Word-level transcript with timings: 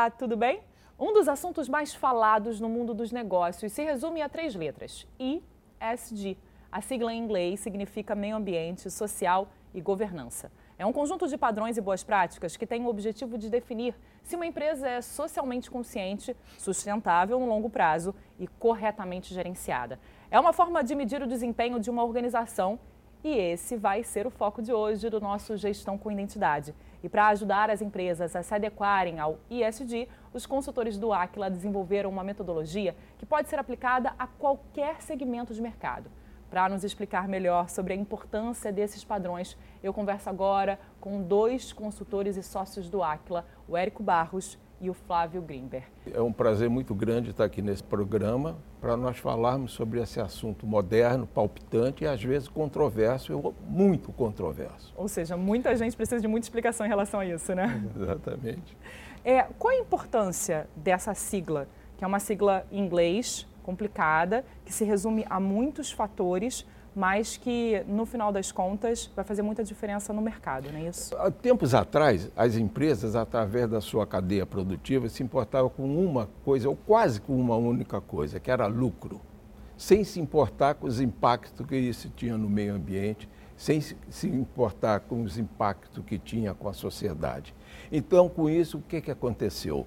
Olá, 0.00 0.08
tudo 0.08 0.34
bem? 0.34 0.62
Um 0.98 1.12
dos 1.12 1.28
assuntos 1.28 1.68
mais 1.68 1.94
falados 1.94 2.58
no 2.58 2.70
mundo 2.70 2.94
dos 2.94 3.12
negócios 3.12 3.70
se 3.70 3.84
resume 3.84 4.22
a 4.22 4.30
três 4.30 4.54
letras: 4.54 5.06
ISD. 5.18 6.38
A 6.72 6.80
sigla 6.80 7.12
em 7.12 7.22
inglês 7.22 7.60
significa 7.60 8.14
meio 8.14 8.36
ambiente, 8.36 8.90
social 8.90 9.48
e 9.74 9.80
governança. 9.82 10.50
É 10.78 10.86
um 10.86 10.92
conjunto 10.92 11.28
de 11.28 11.36
padrões 11.36 11.76
e 11.76 11.82
boas 11.82 12.02
práticas 12.02 12.56
que 12.56 12.66
tem 12.66 12.82
o 12.82 12.88
objetivo 12.88 13.36
de 13.36 13.50
definir 13.50 13.94
se 14.22 14.36
uma 14.36 14.46
empresa 14.46 14.88
é 14.88 15.02
socialmente 15.02 15.70
consciente, 15.70 16.34
sustentável 16.56 17.38
no 17.38 17.44
longo 17.44 17.68
prazo 17.68 18.14
e 18.38 18.46
corretamente 18.46 19.34
gerenciada. 19.34 20.00
É 20.30 20.40
uma 20.40 20.54
forma 20.54 20.82
de 20.82 20.94
medir 20.94 21.22
o 21.22 21.26
desempenho 21.26 21.78
de 21.78 21.90
uma 21.90 22.02
organização 22.02 22.80
e 23.22 23.36
esse 23.36 23.76
vai 23.76 24.02
ser 24.02 24.26
o 24.26 24.30
foco 24.30 24.62
de 24.62 24.72
hoje 24.72 25.10
do 25.10 25.20
nosso 25.20 25.56
Gestão 25.56 25.98
com 25.98 26.10
Identidade. 26.10 26.74
E 27.02 27.08
para 27.08 27.28
ajudar 27.28 27.70
as 27.70 27.82
empresas 27.82 28.34
a 28.34 28.42
se 28.42 28.54
adequarem 28.54 29.18
ao 29.18 29.38
ISD, 29.50 30.08
os 30.32 30.46
consultores 30.46 30.96
do 30.98 31.12
Aquila 31.12 31.50
desenvolveram 31.50 32.10
uma 32.10 32.24
metodologia 32.24 32.94
que 33.18 33.26
pode 33.26 33.48
ser 33.48 33.58
aplicada 33.58 34.14
a 34.18 34.26
qualquer 34.26 35.02
segmento 35.02 35.52
de 35.52 35.60
mercado. 35.60 36.10
Para 36.50 36.68
nos 36.68 36.82
explicar 36.82 37.28
melhor 37.28 37.68
sobre 37.68 37.92
a 37.92 37.96
importância 37.96 38.72
desses 38.72 39.04
padrões, 39.04 39.56
eu 39.82 39.94
converso 39.94 40.28
agora 40.28 40.80
com 41.00 41.22
dois 41.22 41.72
consultores 41.72 42.36
e 42.36 42.42
sócios 42.42 42.88
do 42.88 43.02
Aquila, 43.02 43.46
o 43.68 43.76
Érico 43.76 44.02
Barros 44.02 44.58
e 44.80 44.88
o 44.88 44.94
Flávio 44.94 45.42
Grimber. 45.42 45.84
É 46.12 46.20
um 46.20 46.32
prazer 46.32 46.70
muito 46.70 46.94
grande 46.94 47.30
estar 47.30 47.44
aqui 47.44 47.60
nesse 47.60 47.82
programa 47.82 48.56
para 48.80 48.96
nós 48.96 49.18
falarmos 49.18 49.72
sobre 49.72 50.00
esse 50.00 50.20
assunto 50.20 50.66
moderno, 50.66 51.26
palpitante 51.26 52.04
e 52.04 52.06
às 52.06 52.22
vezes 52.22 52.48
controverso, 52.48 53.54
muito 53.68 54.10
controverso. 54.12 54.92
Ou 54.96 55.06
seja, 55.06 55.36
muita 55.36 55.76
gente 55.76 55.94
precisa 55.94 56.20
de 56.20 56.26
muita 56.26 56.46
explicação 56.46 56.86
em 56.86 56.88
relação 56.88 57.20
a 57.20 57.26
isso, 57.26 57.54
né? 57.54 57.82
Exatamente. 57.94 58.76
É, 59.22 59.42
qual 59.58 59.74
a 59.74 59.76
importância 59.76 60.66
dessa 60.74 61.12
sigla, 61.12 61.68
que 61.98 62.04
é 62.04 62.06
uma 62.06 62.18
sigla 62.18 62.66
em 62.72 62.80
inglês 62.80 63.46
complicada, 63.62 64.44
que 64.64 64.72
se 64.72 64.84
resume 64.84 65.26
a 65.28 65.38
muitos 65.38 65.92
fatores, 65.92 66.66
mas 66.94 67.36
que 67.36 67.84
no 67.86 68.04
final 68.04 68.32
das 68.32 68.50
contas 68.50 69.10
vai 69.14 69.24
fazer 69.24 69.42
muita 69.42 69.62
diferença 69.62 70.12
no 70.12 70.20
mercado, 70.20 70.70
não 70.72 70.78
é 70.78 70.88
isso? 70.88 71.16
Há 71.16 71.30
tempos 71.30 71.74
atrás, 71.74 72.30
as 72.36 72.56
empresas, 72.56 73.14
através 73.14 73.68
da 73.68 73.80
sua 73.80 74.06
cadeia 74.06 74.44
produtiva, 74.44 75.08
se 75.08 75.22
importavam 75.22 75.70
com 75.70 75.84
uma 75.84 76.28
coisa, 76.44 76.68
ou 76.68 76.76
quase 76.76 77.20
com 77.20 77.38
uma 77.38 77.56
única 77.56 78.00
coisa, 78.00 78.40
que 78.40 78.50
era 78.50 78.66
lucro, 78.66 79.20
sem 79.76 80.04
se 80.04 80.20
importar 80.20 80.74
com 80.74 80.86
os 80.86 81.00
impactos 81.00 81.66
que 81.66 81.76
isso 81.76 82.10
tinha 82.10 82.36
no 82.36 82.50
meio 82.50 82.74
ambiente, 82.74 83.28
sem 83.56 83.80
se 83.80 84.26
importar 84.26 85.00
com 85.00 85.22
os 85.22 85.38
impactos 85.38 86.02
que 86.04 86.18
tinha 86.18 86.54
com 86.54 86.68
a 86.68 86.72
sociedade. 86.72 87.54
Então, 87.92 88.28
com 88.28 88.48
isso, 88.48 88.78
o 88.78 88.82
que, 88.82 89.02
que 89.02 89.10
aconteceu? 89.10 89.86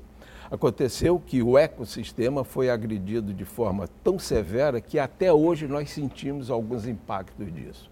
Aconteceu 0.53 1.19
que 1.19 1.41
o 1.41 1.57
ecossistema 1.57 2.43
foi 2.43 2.69
agredido 2.69 3.33
de 3.33 3.43
forma 3.43 3.87
tão 4.03 4.19
severa 4.19 4.79
que 4.79 4.99
até 4.99 5.33
hoje 5.33 5.67
nós 5.67 5.89
sentimos 5.89 6.51
alguns 6.51 6.87
impactos 6.87 7.51
disso. 7.51 7.89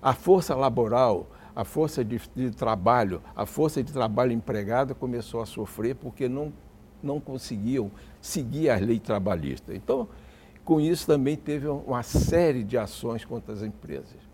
A 0.00 0.14
força 0.14 0.54
laboral, 0.54 1.26
a 1.54 1.64
força 1.64 2.02
de, 2.02 2.18
de 2.34 2.50
trabalho, 2.50 3.20
a 3.36 3.44
força 3.44 3.82
de 3.82 3.92
trabalho 3.92 4.32
empregada 4.32 4.94
começou 4.94 5.42
a 5.42 5.44
sofrer 5.44 5.94
porque 5.94 6.30
não, 6.30 6.50
não 7.02 7.20
conseguiam 7.20 7.90
seguir 8.22 8.70
as 8.70 8.80
leis 8.80 9.02
trabalhistas. 9.02 9.76
Então, 9.76 10.08
com 10.64 10.80
isso 10.80 11.06
também 11.06 11.36
teve 11.36 11.68
uma 11.68 12.02
série 12.02 12.64
de 12.64 12.78
ações 12.78 13.22
contra 13.22 13.52
as 13.52 13.60
empresas. 13.60 14.31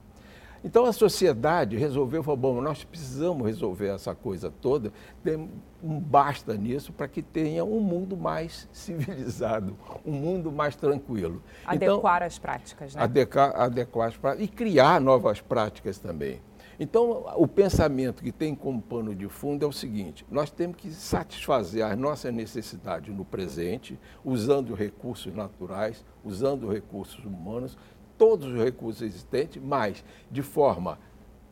Então 0.65 0.85
a 0.85 0.93
sociedade 0.93 1.77
resolveu, 1.77 2.23
falou, 2.23 2.37
bom, 2.37 2.61
nós 2.61 2.85
precisamos 2.85 3.47
resolver 3.47 3.89
essa 3.89 4.15
coisa 4.15 4.51
toda, 4.51 4.93
tem 5.23 5.49
um 5.83 6.01
basta 6.01 6.55
nisso 6.55 6.93
para 6.93 7.07
que 7.07 7.23
tenha 7.23 7.65
um 7.65 7.81
mundo 7.81 8.17
mais 8.17 8.69
civilizado, 8.73 9.77
um 10.05 10.13
mundo 10.13 10.51
mais 10.51 10.75
tranquilo. 10.75 11.43
Adequar 11.65 12.17
então, 12.17 12.27
as 12.27 12.39
práticas, 12.39 12.95
né? 12.95 13.03
Adequar, 13.03 13.61
adequar 13.61 14.09
as 14.09 14.17
práticas 14.17 14.45
e 14.45 14.49
criar 14.49 15.01
novas 15.01 15.41
práticas 15.41 15.99
também. 15.99 16.41
Então, 16.81 17.25
o 17.37 17.49
pensamento 17.49 18.23
que 18.23 18.31
tem 18.31 18.55
como 18.55 18.81
pano 18.81 19.13
de 19.13 19.29
fundo 19.29 19.65
é 19.65 19.69
o 19.69 19.73
seguinte: 19.73 20.25
nós 20.31 20.49
temos 20.49 20.77
que 20.77 20.91
satisfazer 20.93 21.85
as 21.85 21.99
nossas 21.99 22.33
necessidades 22.33 23.15
no 23.15 23.25
presente, 23.25 23.99
usando 24.25 24.75
recursos 24.75 25.35
naturais, 25.35 26.05
usando 26.25 26.69
recursos 26.71 27.25
humanos, 27.25 27.77
todos 28.19 28.49
os 28.49 28.63
recursos 28.63 29.03
existentes, 29.03 29.63
mas 29.63 30.05
de 30.31 30.43
forma 30.43 30.99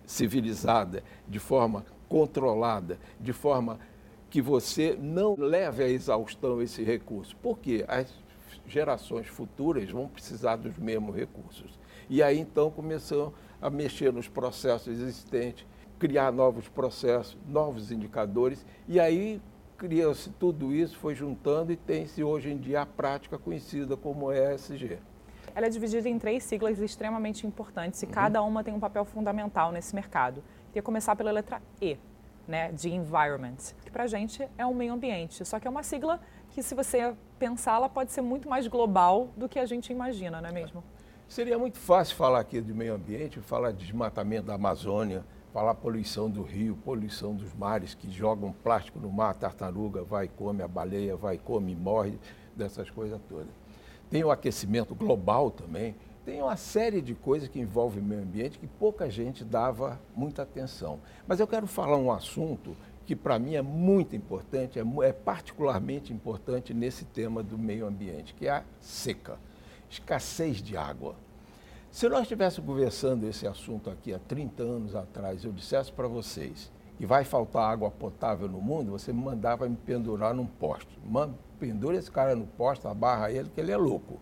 civilizada, 0.05 1.03
de 1.27 1.39
forma 1.39 1.87
controlada, 2.09 2.99
de 3.21 3.33
forma 3.33 3.79
que 4.29 4.43
você 4.43 4.99
não 5.01 5.37
leve 5.39 5.85
à 5.85 5.89
exaustão 5.89 6.61
esse 6.61 6.83
recurso. 6.83 7.37
Porque 7.41 7.85
as 7.87 8.13
gerações 8.67 9.29
futuras 9.29 9.89
vão 9.91 10.09
precisar 10.09 10.57
dos 10.57 10.77
mesmos 10.77 11.15
recursos. 11.15 11.79
E 12.11 12.23
aí 12.23 12.39
então 12.39 12.71
começou 12.71 13.33
a 13.63 13.71
mexer 13.71 14.13
nos 14.13 14.29
processos 14.29 14.89
existentes, 14.89 15.65
criar 15.99 16.33
novos 16.33 16.69
processos, 16.69 17.37
novos 17.49 17.91
indicadores, 17.91 18.67
e 18.89 19.01
aí 19.01 19.41
criou-se 19.79 20.31
tudo 20.31 20.75
isso, 20.75 20.97
foi 20.97 21.15
juntando 21.15 21.73
e 21.73 21.77
tem-se 21.77 22.23
hoje 22.23 22.51
em 22.51 22.59
dia 22.59 22.83
a 22.83 22.87
prática 22.87 23.39
conhecida 23.39 23.97
como 23.97 24.33
ESG 24.33 24.99
ela 25.57 25.65
é 25.65 25.71
dividida 25.71 26.07
em 26.07 26.19
três 26.19 26.45
siglas 26.45 26.79
extremamente 26.81 27.47
importantes 27.47 28.03
e 28.03 28.05
uhum. 28.05 28.13
cada 28.13 28.43
uma 28.43 28.63
tem 28.63 28.75
um 28.75 28.79
papel 28.79 29.07
fundamental 29.07 29.73
nesse 29.73 29.95
mercado. 29.95 30.45
Queria 30.67 30.83
começar 30.83 31.17
pela 31.17 31.33
letra 31.33 31.63
E, 31.81 31.97
né, 32.47 32.71
de 32.73 32.91
environment, 32.91 33.57
que 33.83 33.91
para 33.91 34.05
a 34.05 34.07
gente 34.07 34.47
é 34.59 34.67
o 34.67 34.75
meio 34.75 34.93
ambiente, 34.93 35.43
só 35.47 35.59
que 35.59 35.67
é 35.67 35.71
uma 35.71 35.83
sigla 35.83 36.21
que, 36.51 36.63
se 36.63 36.75
você 36.75 37.15
pensar, 37.39 37.77
ela 37.77 37.89
pode 37.89 38.13
ser 38.13 38.21
muito 38.21 38.51
mais 38.51 38.67
global 38.67 39.31
do 39.35 39.49
que 39.49 39.59
a 39.59 39.65
gente 39.65 39.91
imagina, 39.91 40.43
não 40.43 40.49
é 40.51 40.53
mesmo? 40.53 40.85
Seria 41.27 41.59
muito 41.59 41.79
fácil 41.79 42.17
falar 42.17 42.41
aqui 42.41 42.61
de 42.61 42.75
meio 42.75 42.95
ambiente, 42.95 43.41
falar 43.41 43.73
de 43.73 43.79
desmatamento 43.79 44.49
da 44.49 44.55
Amazônia, 44.57 45.25
falar 45.55 45.75
poluição 45.75 46.29
do 46.29 46.43
rio, 46.43 46.77
poluição 46.85 47.35
dos 47.35 47.55
mares 47.55 47.95
que 47.95 48.11
jogam 48.11 48.53
plástico 48.63 49.01
no 49.01 49.11
mar, 49.11 49.33
tartaruga 49.33 50.05
vai, 50.05 50.29
come 50.29 50.63
a 50.63 50.69
baleia, 50.69 51.17
vai, 51.17 51.39
come 51.39 51.73
e 51.73 51.75
morre, 51.75 52.19
dessas 52.55 52.91
coisas 52.91 53.19
todas 53.27 53.66
tem 54.11 54.25
o 54.25 54.31
aquecimento 54.31 54.95
global 54.95 55.51
também, 55.51 55.95
tem 56.25 56.43
uma 56.43 56.57
série 56.57 57.01
de 57.01 57.15
coisas 57.15 57.49
que 57.49 57.61
envolvem 57.61 58.03
o 58.03 58.05
meio 58.05 58.23
ambiente 58.23 58.59
que 58.59 58.67
pouca 58.67 59.09
gente 59.09 59.45
dava 59.45 60.01
muita 60.15 60.43
atenção. 60.43 60.99
Mas 61.27 61.39
eu 61.39 61.47
quero 61.47 61.69
falar 61.69 61.97
um 61.97 62.11
assunto 62.11 62.77
que 63.07 63.15
para 63.15 63.39
mim 63.39 63.55
é 63.55 63.63
muito 63.63 64.17
importante, 64.17 64.81
é, 64.81 64.83
é, 65.05 65.13
particularmente 65.13 66.13
importante 66.13 66.75
nesse 66.75 67.05
tema 67.05 67.43
do 67.43 67.57
meio 67.57 67.87
ambiente, 67.87 68.35
que 68.35 68.49
é 68.49 68.51
a 68.51 68.65
seca, 68.81 69.39
escassez 69.89 70.61
de 70.61 70.77
água. 70.77 71.15
Se 71.93 72.09
nós 72.09 72.23
estivéssemos 72.23 72.69
conversando 72.69 73.29
esse 73.29 73.47
assunto 73.47 73.89
aqui 73.89 74.13
há 74.13 74.19
30 74.19 74.63
anos 74.65 74.97
atrás, 74.97 75.45
eu 75.45 75.53
dissesse 75.53 75.93
para 75.93 76.09
vocês 76.09 76.73
que 76.99 77.07
vai 77.07 77.25
faltar 77.25 77.71
água 77.71 77.91
potável 77.91 78.49
no 78.49 78.61
mundo, 78.61 78.91
você 78.91 79.13
me 79.13 79.23
mandava 79.23 79.69
me 79.69 79.77
pendurar 79.77 80.35
num 80.35 80.47
poste 80.47 80.99
pendura 81.59 81.97
esse 81.97 82.11
cara 82.11 82.37
no 82.37 82.47
posto, 82.47 82.89
abarra 82.89 83.31
ele, 83.31 83.51
que 83.55 83.61
ele 83.61 83.73
é 83.73 83.77
louco. 83.77 84.21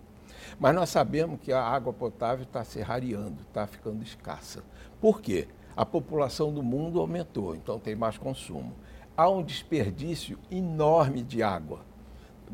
Mas 0.59 0.75
nós 0.75 0.89
sabemos 0.89 1.41
que 1.41 1.53
a 1.53 1.63
água 1.63 1.93
potável 1.93 2.45
está 2.45 2.65
se 2.65 2.81
rareando, 2.81 3.43
está 3.43 3.67
ficando 3.67 4.03
escassa. 4.03 4.63
Por 5.01 5.21
quê? 5.21 5.49
A 5.77 5.85
população 5.85 6.53
do 6.53 6.63
mundo 6.63 7.01
aumentou, 7.01 7.55
então 7.55 7.79
tem 7.79 7.97
mais 7.97 8.17
consumo. 8.17 8.73
Há 9.17 9.29
um 9.29 9.43
desperdício 9.43 10.39
enorme 10.51 11.23
de 11.23 11.43
água. 11.43 11.81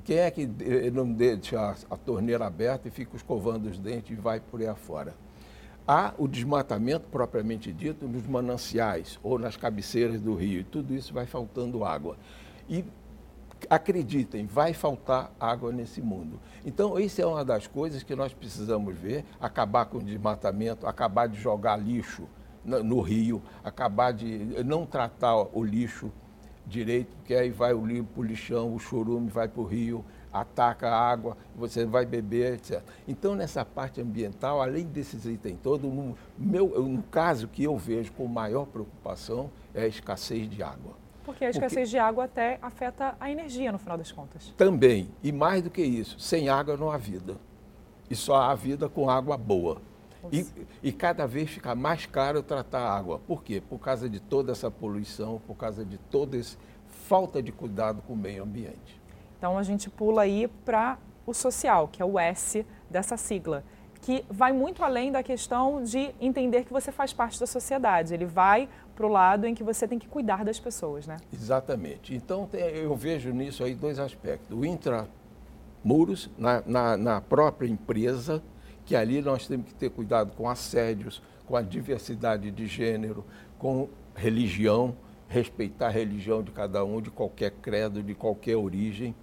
Quem 0.04 0.18
é 0.18 0.30
que 0.30 0.46
não 0.92 1.12
deixa 1.12 1.76
a 1.90 1.96
torneira 1.96 2.46
aberta 2.46 2.88
e 2.88 2.90
fica 2.90 3.16
escovando 3.16 3.66
os 3.66 3.78
dentes 3.78 4.16
e 4.16 4.20
vai 4.20 4.40
por 4.40 4.60
aí 4.60 4.66
afora? 4.66 5.14
Há 5.86 6.14
o 6.16 6.28
desmatamento 6.28 7.08
propriamente 7.10 7.72
dito 7.72 8.06
nos 8.06 8.26
mananciais 8.26 9.18
ou 9.22 9.38
nas 9.38 9.56
cabeceiras 9.56 10.20
do 10.20 10.34
rio, 10.34 10.60
e 10.60 10.64
tudo 10.64 10.94
isso 10.94 11.12
vai 11.12 11.26
faltando 11.26 11.84
água. 11.84 12.16
E 12.68 12.84
acreditem, 13.68 14.46
vai 14.46 14.72
faltar 14.72 15.32
água 15.38 15.72
nesse 15.72 16.00
mundo. 16.00 16.40
Então, 16.64 16.98
isso 16.98 17.20
é 17.20 17.26
uma 17.26 17.44
das 17.44 17.66
coisas 17.66 18.02
que 18.02 18.14
nós 18.14 18.32
precisamos 18.32 18.96
ver: 18.96 19.24
acabar 19.40 19.86
com 19.86 19.98
o 19.98 20.02
desmatamento, 20.02 20.86
acabar 20.86 21.26
de 21.26 21.38
jogar 21.38 21.76
lixo 21.76 22.26
no 22.64 23.00
rio, 23.00 23.42
acabar 23.64 24.12
de 24.12 24.38
não 24.64 24.84
tratar 24.84 25.34
o 25.36 25.64
lixo 25.64 26.12
direito, 26.66 27.16
porque 27.16 27.34
aí 27.34 27.50
vai 27.50 27.72
o 27.72 27.84
limpo, 27.84 28.20
o 28.20 28.24
lixão, 28.24 28.74
o 28.74 28.78
churume 28.78 29.28
vai 29.28 29.48
para 29.48 29.60
o 29.60 29.64
rio, 29.64 30.04
ataca 30.32 30.88
a 30.88 31.10
água, 31.10 31.36
você 31.56 31.84
vai 31.84 32.06
beber, 32.06 32.54
etc. 32.54 32.82
Então, 33.08 33.34
nessa 33.34 33.64
parte 33.64 34.00
ambiental, 34.00 34.62
além 34.62 34.84
desses 34.86 35.24
itens 35.26 35.58
todos, 35.62 35.92
no, 35.92 36.16
meu, 36.38 36.68
no 36.82 37.02
caso 37.04 37.48
que 37.48 37.64
eu 37.64 37.76
vejo 37.76 38.12
com 38.12 38.26
maior 38.26 38.66
preocupação 38.66 39.50
é 39.74 39.82
a 39.82 39.86
escassez 39.86 40.48
de 40.48 40.62
água. 40.62 40.94
Porque 41.30 41.44
a 41.44 41.50
escassez 41.50 41.88
de 41.88 41.96
água 41.96 42.24
até 42.24 42.58
afeta 42.60 43.16
a 43.20 43.30
energia, 43.30 43.70
no 43.70 43.78
final 43.78 43.96
das 43.96 44.10
contas. 44.10 44.52
Também. 44.56 45.08
E 45.22 45.30
mais 45.30 45.62
do 45.62 45.70
que 45.70 45.80
isso, 45.80 46.18
sem 46.18 46.48
água 46.48 46.76
não 46.76 46.90
há 46.90 46.96
vida. 46.96 47.36
E 48.10 48.16
só 48.16 48.34
há 48.34 48.54
vida 48.54 48.88
com 48.88 49.08
água 49.08 49.36
boa. 49.36 49.80
E, 50.32 50.44
e, 50.82 50.92
cada 50.92 51.26
vez 51.26 51.48
fica 51.48 51.74
mais 51.74 52.04
caro 52.04 52.42
tratar 52.42 52.80
a 52.80 52.94
água. 52.94 53.20
Por 53.20 53.42
quê? 53.42 53.62
Por 53.66 53.78
causa 53.78 54.10
de 54.10 54.20
toda 54.20 54.52
essa 54.52 54.70
poluição, 54.70 55.40
por 55.46 55.56
causa 55.56 55.82
de 55.84 55.96
todo 55.96 56.34
esse 56.34 56.58
falta 56.88 57.42
de 57.42 57.52
cuidado 57.52 58.02
com 58.02 58.12
o 58.12 58.16
meio 58.16 58.42
ambiente. 58.42 59.00
Então 59.38 59.56
a 59.56 59.62
gente 59.62 59.88
pula 59.88 60.22
aí 60.22 60.48
para 60.64 60.98
o 61.24 61.32
social, 61.32 61.88
que 61.88 62.02
é 62.02 62.04
o 62.04 62.18
S 62.18 62.66
dessa 62.90 63.16
sigla, 63.16 63.64
que 64.02 64.24
vai 64.28 64.52
muito 64.52 64.84
além 64.84 65.10
da 65.10 65.22
questão 65.22 65.82
de 65.82 66.14
entender 66.20 66.64
que 66.64 66.72
você 66.72 66.92
faz 66.92 67.12
parte 67.12 67.38
da 67.38 67.46
sociedade. 67.46 68.12
Ele 68.12 68.26
vai 68.26 68.68
para 69.00 69.06
o 69.06 69.10
lado 69.10 69.46
em 69.46 69.54
que 69.54 69.64
você 69.64 69.88
tem 69.88 69.98
que 69.98 70.06
cuidar 70.06 70.44
das 70.44 70.60
pessoas, 70.60 71.06
né? 71.06 71.16
Exatamente. 71.32 72.14
Então 72.14 72.46
eu 72.52 72.94
vejo 72.94 73.30
nisso 73.30 73.64
aí 73.64 73.74
dois 73.74 73.98
aspectos. 73.98 74.54
O 74.54 74.62
intramuros, 74.62 76.28
na, 76.36 76.62
na, 76.66 76.96
na 76.98 77.20
própria 77.22 77.66
empresa, 77.66 78.42
que 78.84 78.94
ali 78.94 79.22
nós 79.22 79.46
temos 79.46 79.68
que 79.68 79.74
ter 79.74 79.88
cuidado 79.88 80.32
com 80.36 80.50
assédios, 80.50 81.22
com 81.46 81.56
a 81.56 81.62
diversidade 81.62 82.50
de 82.50 82.66
gênero, 82.66 83.24
com 83.58 83.88
religião, 84.14 84.94
respeitar 85.28 85.86
a 85.86 85.90
religião 85.90 86.42
de 86.42 86.50
cada 86.50 86.84
um, 86.84 87.00
de 87.00 87.10
qualquer 87.10 87.52
credo, 87.52 88.02
de 88.02 88.14
qualquer 88.14 88.56
origem. 88.56 89.14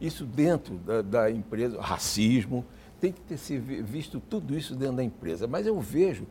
Isso 0.00 0.24
dentro 0.24 0.76
da, 0.76 1.02
da 1.02 1.28
empresa, 1.28 1.80
racismo, 1.80 2.64
tem 3.00 3.10
que 3.10 3.20
ter 3.20 3.36
se 3.36 3.58
visto 3.58 4.20
tudo 4.20 4.56
isso 4.56 4.76
dentro 4.76 4.96
da 4.96 5.02
empresa. 5.02 5.48
Mas 5.48 5.66
eu 5.66 5.80
vejo 5.80 6.24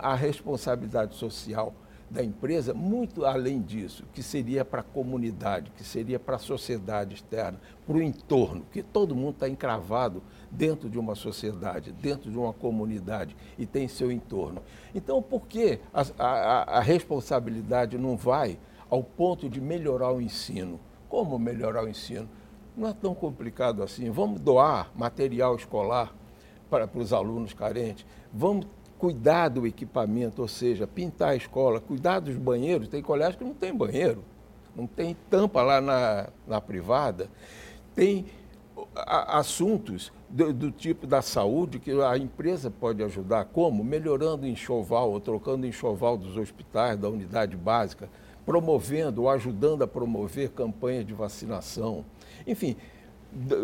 a 0.00 0.14
responsabilidade 0.14 1.14
social 1.14 1.74
da 2.12 2.22
empresa 2.22 2.74
muito 2.74 3.24
além 3.24 3.62
disso, 3.62 4.04
que 4.12 4.22
seria 4.22 4.64
para 4.64 4.80
a 4.80 4.84
comunidade, 4.84 5.72
que 5.74 5.82
seria 5.82 6.20
para 6.20 6.36
a 6.36 6.38
sociedade 6.38 7.14
externa, 7.14 7.58
para 7.86 7.96
o 7.96 8.02
entorno, 8.02 8.66
que 8.70 8.82
todo 8.82 9.16
mundo 9.16 9.32
está 9.32 9.48
encravado 9.48 10.22
dentro 10.50 10.90
de 10.90 10.98
uma 10.98 11.14
sociedade, 11.14 11.90
dentro 11.90 12.30
de 12.30 12.36
uma 12.36 12.52
comunidade 12.52 13.34
e 13.58 13.64
tem 13.64 13.88
seu 13.88 14.12
entorno. 14.12 14.60
Então, 14.94 15.22
por 15.22 15.46
que 15.46 15.80
a, 15.92 16.04
a, 16.18 16.78
a 16.78 16.80
responsabilidade 16.80 17.96
não 17.96 18.14
vai 18.14 18.58
ao 18.90 19.02
ponto 19.02 19.48
de 19.48 19.58
melhorar 19.58 20.12
o 20.12 20.20
ensino? 20.20 20.78
Como 21.08 21.38
melhorar 21.38 21.84
o 21.84 21.88
ensino? 21.88 22.28
Não 22.76 22.88
é 22.88 22.92
tão 22.92 23.14
complicado 23.14 23.82
assim. 23.82 24.10
Vamos 24.10 24.38
doar 24.38 24.90
material 24.94 25.56
escolar 25.56 26.14
para, 26.68 26.86
para 26.86 27.00
os 27.00 27.12
alunos 27.12 27.54
carentes. 27.54 28.04
Vamos 28.32 28.66
cuidar 29.02 29.48
do 29.48 29.66
equipamento, 29.66 30.42
ou 30.42 30.46
seja, 30.46 30.86
pintar 30.86 31.30
a 31.30 31.34
escola, 31.34 31.80
cuidar 31.80 32.20
dos 32.20 32.36
banheiros. 32.36 32.86
Tem 32.86 33.02
colégio 33.02 33.36
que 33.36 33.44
não 33.44 33.52
tem 33.52 33.74
banheiro, 33.74 34.22
não 34.76 34.86
tem 34.86 35.16
tampa 35.28 35.60
lá 35.60 35.80
na, 35.80 36.28
na 36.46 36.60
privada. 36.60 37.28
Tem 37.96 38.26
assuntos 38.94 40.12
do, 40.30 40.52
do, 40.52 40.70
tipo 40.70 41.04
da 41.04 41.20
saúde 41.20 41.80
que 41.80 41.90
a 42.00 42.16
empresa 42.16 42.70
pode 42.70 43.02
ajudar, 43.02 43.46
como? 43.46 43.82
Melhorando 43.82 44.44
o 44.44 44.48
enxoval 44.48 45.10
ou 45.10 45.18
trocando 45.18 45.64
o 45.64 45.68
enxoval 45.68 46.16
dos 46.16 46.36
hospitais, 46.36 46.96
da 46.96 47.08
unidade 47.08 47.56
básica, 47.56 48.08
promovendo 48.46 49.22
ou 49.22 49.30
ajudando 49.30 49.82
a 49.82 49.88
promover 49.88 50.50
campanhas 50.50 51.04
de 51.04 51.12
vacinação. 51.12 52.04
Enfim, 52.46 52.76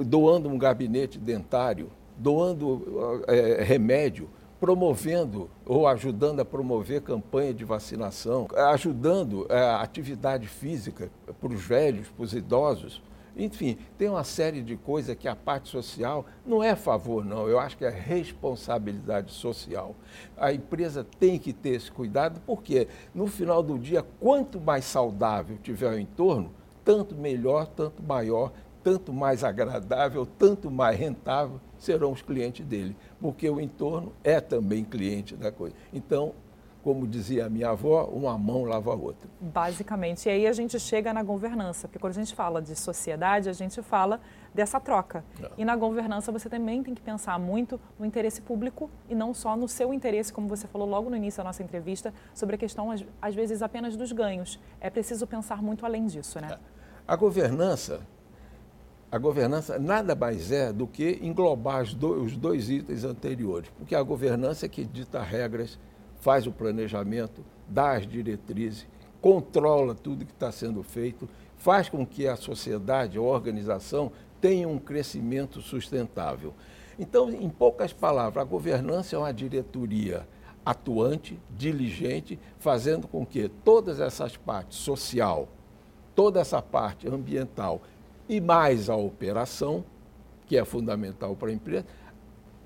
doando 0.05 0.49
um 0.49 0.59
gabinete 0.59 1.17
dentário, 1.17 1.93
doando 2.17 3.23
é, 3.29 3.63
remédio 3.63 4.29
promovendo 4.61 5.49
ou 5.65 5.87
ajudando 5.87 6.41
a 6.41 6.45
promover 6.45 7.01
campanha 7.03 7.55
de 7.55 7.65
vacinação, 7.65 8.49
ajudando 8.73 9.47
é, 9.49 9.61
a 9.61 9.81
atividade 9.81 10.49
física 10.49 11.11
para 11.41 11.53
os 11.53 11.63
velhos, 11.63 12.09
para 12.09 12.25
os 12.25 12.33
idosos. 12.33 13.01
Enfim, 13.37 13.79
tem 13.97 14.09
uma 14.09 14.25
série 14.25 14.61
de 14.63 14.77
coisas 14.77 15.17
que 15.17 15.29
a 15.29 15.37
parte 15.37 15.69
social 15.69 16.27
não 16.45 16.61
é 16.61 16.75
favor, 16.75 17.25
não. 17.25 17.47
Eu 17.47 17.61
acho 17.61 17.77
que 17.77 17.85
é 17.85 17.91
responsabilidade 17.91 19.33
social. 19.33 19.95
A 20.37 20.53
empresa 20.53 21.07
tem 21.21 21.39
que 21.39 21.53
ter 21.53 21.71
esse 21.71 21.91
cuidado, 21.91 22.41
porque 22.45 22.89
no 23.15 23.29
final 23.29 23.63
do 23.63 23.79
dia, 23.79 24.05
quanto 24.19 24.61
mais 24.61 24.85
saudável 24.85 25.57
tiver 25.63 25.89
o 25.89 25.99
entorno, 25.99 26.51
tanto 26.85 27.15
melhor, 27.15 27.69
tanto 27.69 28.03
maior, 28.03 28.51
tanto 28.83 29.13
mais 29.13 29.45
agradável, 29.45 30.27
tanto 30.27 30.69
mais 30.69 30.99
rentável 30.99 31.61
serão 31.79 32.13
os 32.13 32.23
clientes 32.23 32.65
dele, 32.67 32.97
porque 33.21 33.49
o 33.49 33.61
entorno 33.61 34.13
é 34.23 34.41
também 34.41 34.85
cliente 34.85 35.37
da 35.37 35.53
coisa. 35.53 35.75
Então, 35.93 36.35
como 36.83 37.07
dizia 37.07 37.47
a 37.47 37.51
minha 37.51 37.71
avó, 37.71 38.05
uma 38.05 38.39
mão 38.39 38.65
lava 38.65 38.93
a 38.93 38.95
outra. 38.95 39.29
Basicamente. 39.41 40.27
E 40.27 40.31
aí 40.31 40.47
a 40.47 40.53
gente 40.53 40.79
chega 40.79 41.13
na 41.13 41.23
governança, 41.23 41.89
porque 41.89 41.99
quando 41.99 42.13
a 42.13 42.21
gente 42.21 42.35
fala 42.35 42.63
de 42.63 42.75
sociedade, 42.77 43.49
a 43.49 43.53
gente 43.53 43.83
fala 43.83 44.21
dessa 44.55 44.81
troca. 44.81 45.25
Não. 45.39 45.51
E 45.59 45.65
na 45.65 45.77
governança 45.77 46.33
você 46.33 46.49
também 46.49 46.83
tem 46.83 46.95
que 46.95 47.03
pensar 47.03 47.39
muito 47.39 47.81
no 47.99 48.07
interesse 48.07 48.41
público 48.41 48.91
e 49.09 49.15
não 49.15 49.35
só 49.35 49.57
no 49.57 49.69
seu 49.69 49.93
interesse, 49.93 50.33
como 50.33 50.49
você 50.49 50.67
falou 50.67 50.89
logo 50.89 51.11
no 51.11 51.17
início 51.17 51.39
da 51.39 51.45
nossa 51.45 51.63
entrevista, 51.63 52.15
sobre 52.33 52.55
a 52.55 52.59
questão, 52.59 52.91
às 53.21 53.35
vezes, 53.35 53.61
apenas 53.61 53.97
dos 53.97 54.13
ganhos. 54.13 54.59
É 54.81 54.89
preciso 54.89 55.27
pensar 55.27 55.63
muito 55.63 55.85
além 55.85 56.07
disso, 56.07 56.41
né? 56.41 56.59
A 57.07 57.17
governança 57.17 58.01
a 59.11 59.17
governança 59.17 59.79
nada 59.79 60.15
mais 60.15 60.53
é 60.53 60.73
do 60.73 60.87
que 60.87 61.19
englobar 61.23 61.83
os 61.83 62.37
dois 62.37 62.69
itens 62.69 63.05
anteriores, 63.05 63.71
porque 63.79 63.95
a 63.95 64.03
governança 64.03 64.67
é 64.67 64.69
que 64.69 64.85
dita 64.85 65.23
regras, 65.23 65.79
faz 66.21 66.47
o 66.47 66.53
planejamento, 66.53 67.43
dá 67.67 67.93
as 67.93 68.07
diretrizes, 68.07 68.87
controla 69.21 69.95
tudo 69.95 70.27
que 70.27 70.33
está 70.33 70.53
sendo 70.53 70.83
feito, 70.83 71.29
faz 71.57 71.89
com 71.89 72.05
que 72.05 72.27
a 72.27 72.37
sociedade, 72.37 73.17
a 73.17 73.23
organização, 73.23 74.13
tenha 74.41 74.69
um 74.69 74.79
crescimento 74.79 75.63
sustentável. 75.63 76.53
Então, 76.99 77.31
em 77.31 77.49
poucas 77.49 77.93
palavras, 77.93 78.43
a 78.43 78.49
governança 78.49 79.17
é 79.17 79.19
uma 79.19 79.33
diretoria 79.33 80.29
atuante, 80.67 81.41
diligente, 81.57 82.39
fazendo 82.59 83.09
com 83.09 83.25
que 83.25 83.49
todas 83.49 84.01
essas 84.01 84.37
partes, 84.37 84.79
social, 84.79 85.49
toda 86.15 86.41
essa 86.41 86.61
parte 86.61 87.09
ambiental 87.09 87.81
e 88.29 88.41
mais 88.41 88.91
a 88.91 88.97
operação, 88.97 89.85
que 90.47 90.57
é 90.57 90.65
fundamental 90.65 91.35
para 91.35 91.51
a 91.51 91.53
empresa, 91.53 91.87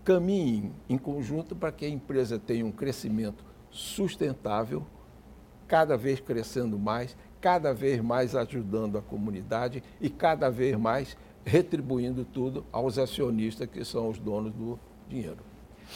caminhem 0.05 0.73
em 0.89 0.99
conjunto 0.99 1.55
para 1.55 1.71
que 1.71 1.85
a 1.85 1.89
empresa 1.89 2.39
tenha 2.39 2.67
um 2.67 2.73
crescimento 2.73 3.45
sustentável, 3.71 4.85
cada 5.69 5.97
vez 5.97 6.21
crescendo 6.21 6.79
mais, 6.79 7.17
cada 7.41 7.73
vez 7.73 8.01
mais 8.01 8.35
ajudando 8.37 8.99
a 8.99 9.03
comunidade 9.03 9.83
e 10.01 10.11
cada 10.11 10.51
vez 10.51 10.77
mais 10.77 11.17
retribuindo 11.45 12.25
tudo 12.25 12.65
aos 12.71 12.99
acionistas 12.99 13.69
que 13.69 13.85
são 13.85 14.09
os 14.09 14.19
donos 14.19 14.53
do 14.53 14.79
dinheiro. 15.09 15.39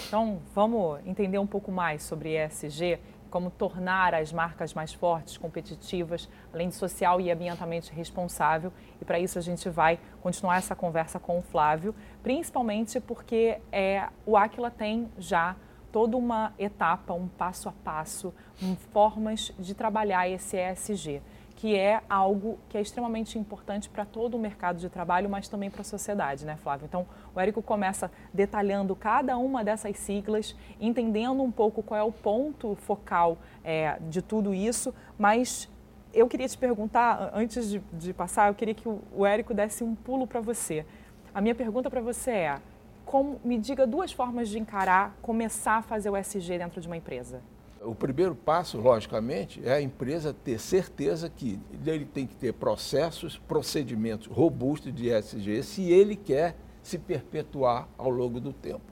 Então, 0.09 0.41
vamos 0.55 1.01
entender 1.07 1.39
um 1.39 1.47
pouco 1.47 1.71
mais 1.71 2.03
sobre 2.03 2.37
ESG 2.37 2.99
como 3.37 3.51
tornar 3.51 4.15
as 4.15 4.33
marcas 4.33 4.73
mais 4.73 4.95
fortes, 4.95 5.37
competitivas, 5.37 6.27
além 6.55 6.71
de 6.71 6.75
social 6.75 7.21
e 7.21 7.31
ambientalmente 7.31 7.93
responsável. 7.93 8.73
E 8.99 9.05
para 9.05 9.19
isso 9.19 9.39
a 9.39 9.43
gente 9.43 9.69
vai 9.69 9.99
continuar 10.23 10.57
essa 10.57 10.75
conversa 10.75 11.21
com 11.21 11.39
o 11.39 11.43
Flávio, 11.43 11.95
principalmente 12.23 12.99
porque 12.99 13.61
é, 13.71 14.09
o 14.25 14.39
Aquila 14.39 14.71
tem 14.71 15.13
já 15.19 15.55
toda 15.93 16.17
uma 16.17 16.55
etapa, 16.59 17.13
um 17.13 17.29
passo 17.29 17.69
a 17.69 17.73
passo, 17.73 18.33
um, 18.63 18.75
formas 18.75 19.53
de 19.59 19.75
trabalhar 19.75 20.27
esse 20.27 20.57
ESG 20.57 21.21
que 21.57 21.75
é 21.75 22.03
algo 22.09 22.59
que 22.69 22.77
é 22.77 22.83
extremamente 22.83 23.39
importante 23.39 23.89
para 23.89 24.05
todo 24.05 24.35
o 24.35 24.39
mercado 24.39 24.79
de 24.79 24.91
trabalho, 24.91 25.29
mas 25.29 25.49
também 25.49 25.71
para 25.71 25.81
a 25.81 25.85
sociedade, 25.85 26.45
né, 26.45 26.55
Flávio? 26.57 26.85
Então, 26.85 27.07
o 27.37 27.41
Érico 27.41 27.61
começa 27.61 28.11
detalhando 28.33 28.97
cada 28.97 29.37
uma 29.37 29.63
dessas 29.63 29.99
siglas, 29.99 30.57
entendendo 30.81 31.43
um 31.43 31.51
pouco 31.51 31.83
qual 31.83 32.01
é 32.01 32.03
o 32.03 32.11
ponto 32.11 32.75
focal 32.77 33.37
é, 33.63 33.99
de 34.09 34.23
tudo 34.23 34.55
isso, 34.55 34.95
mas 35.19 35.69
eu 36.15 36.27
queria 36.27 36.49
te 36.49 36.57
perguntar, 36.57 37.31
antes 37.35 37.69
de, 37.69 37.83
de 37.93 38.15
passar, 38.15 38.49
eu 38.49 38.55
queria 38.55 38.73
que 38.73 38.89
o, 38.89 39.27
Érico 39.27 39.53
desse 39.53 39.85
um 39.85 39.95
pulo 39.95 40.27
para 40.27 40.41
você. 40.41 40.87
A 41.35 41.43
minha 41.43 41.55
pergunta 41.55 41.91
para 41.91 42.01
você 42.01 42.31
é, 42.31 42.59
como, 43.05 43.39
me 43.45 43.59
diga 43.59 43.87
duas 43.87 44.13
formas 44.13 44.49
de 44.49 44.59
encarar, 44.59 45.15
começar 45.21 45.77
a 45.77 45.83
fazer 45.83 46.09
o 46.09 46.17
SG 46.17 46.57
dentro 46.57 46.81
de 46.81 46.87
uma 46.87 46.97
empresa. 46.97 47.43
O 47.83 47.95
primeiro 47.95 48.35
passo, 48.35 48.79
logicamente, 48.79 49.61
é 49.63 49.75
a 49.75 49.83
empresa 49.83 50.33
ter 50.33 50.59
certeza 50.59 51.29
que 51.29 51.61
ele 51.85 52.07
tem 52.07 52.27
que 52.27 52.35
ter 52.35 52.55
processos, 52.55 53.37
procedimentos 53.37 54.27
robustos 54.27 54.95
de 54.95 55.11
ESG 55.11 55.63
se 55.63 55.93
ele 55.93 56.17
quer 56.17 56.57
se 56.87 56.99
perpetuar 56.99 57.89
ao 57.99 58.09
longo 58.09 58.41
do 58.41 58.53
tempo. 58.53 58.85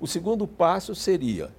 O 0.00 0.06
segundo 0.06 0.46
passo 0.46 0.94
seria 0.94 1.50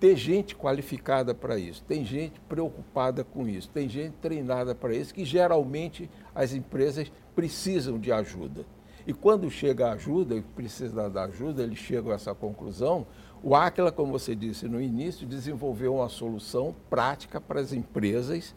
ter 0.00 0.16
gente 0.16 0.56
qualificada 0.56 1.32
para 1.32 1.56
isso, 1.56 1.82
tem 1.84 2.04
gente 2.04 2.40
preocupada 2.48 3.22
com 3.22 3.48
isso, 3.48 3.70
tem 3.70 3.88
gente 3.88 4.14
treinada 4.20 4.74
para 4.74 4.94
isso, 4.94 5.14
que 5.14 5.24
geralmente 5.24 6.10
as 6.34 6.52
empresas 6.52 7.10
precisam 7.34 7.98
de 7.98 8.10
ajuda. 8.10 8.66
E 9.06 9.12
quando 9.12 9.48
chega 9.50 9.88
a 9.88 9.92
ajuda, 9.92 10.34
e 10.34 10.42
precisa 10.42 11.08
da 11.08 11.24
ajuda, 11.24 11.62
eles 11.62 11.78
chegam 11.78 12.10
a 12.10 12.16
essa 12.16 12.34
conclusão, 12.34 13.06
o 13.42 13.54
Aquila, 13.54 13.92
como 13.92 14.10
você 14.10 14.34
disse 14.34 14.66
no 14.66 14.80
início, 14.80 15.26
desenvolveu 15.26 15.94
uma 15.96 16.08
solução 16.08 16.74
prática 16.90 17.40
para 17.40 17.60
as 17.60 17.72
empresas 17.72 18.54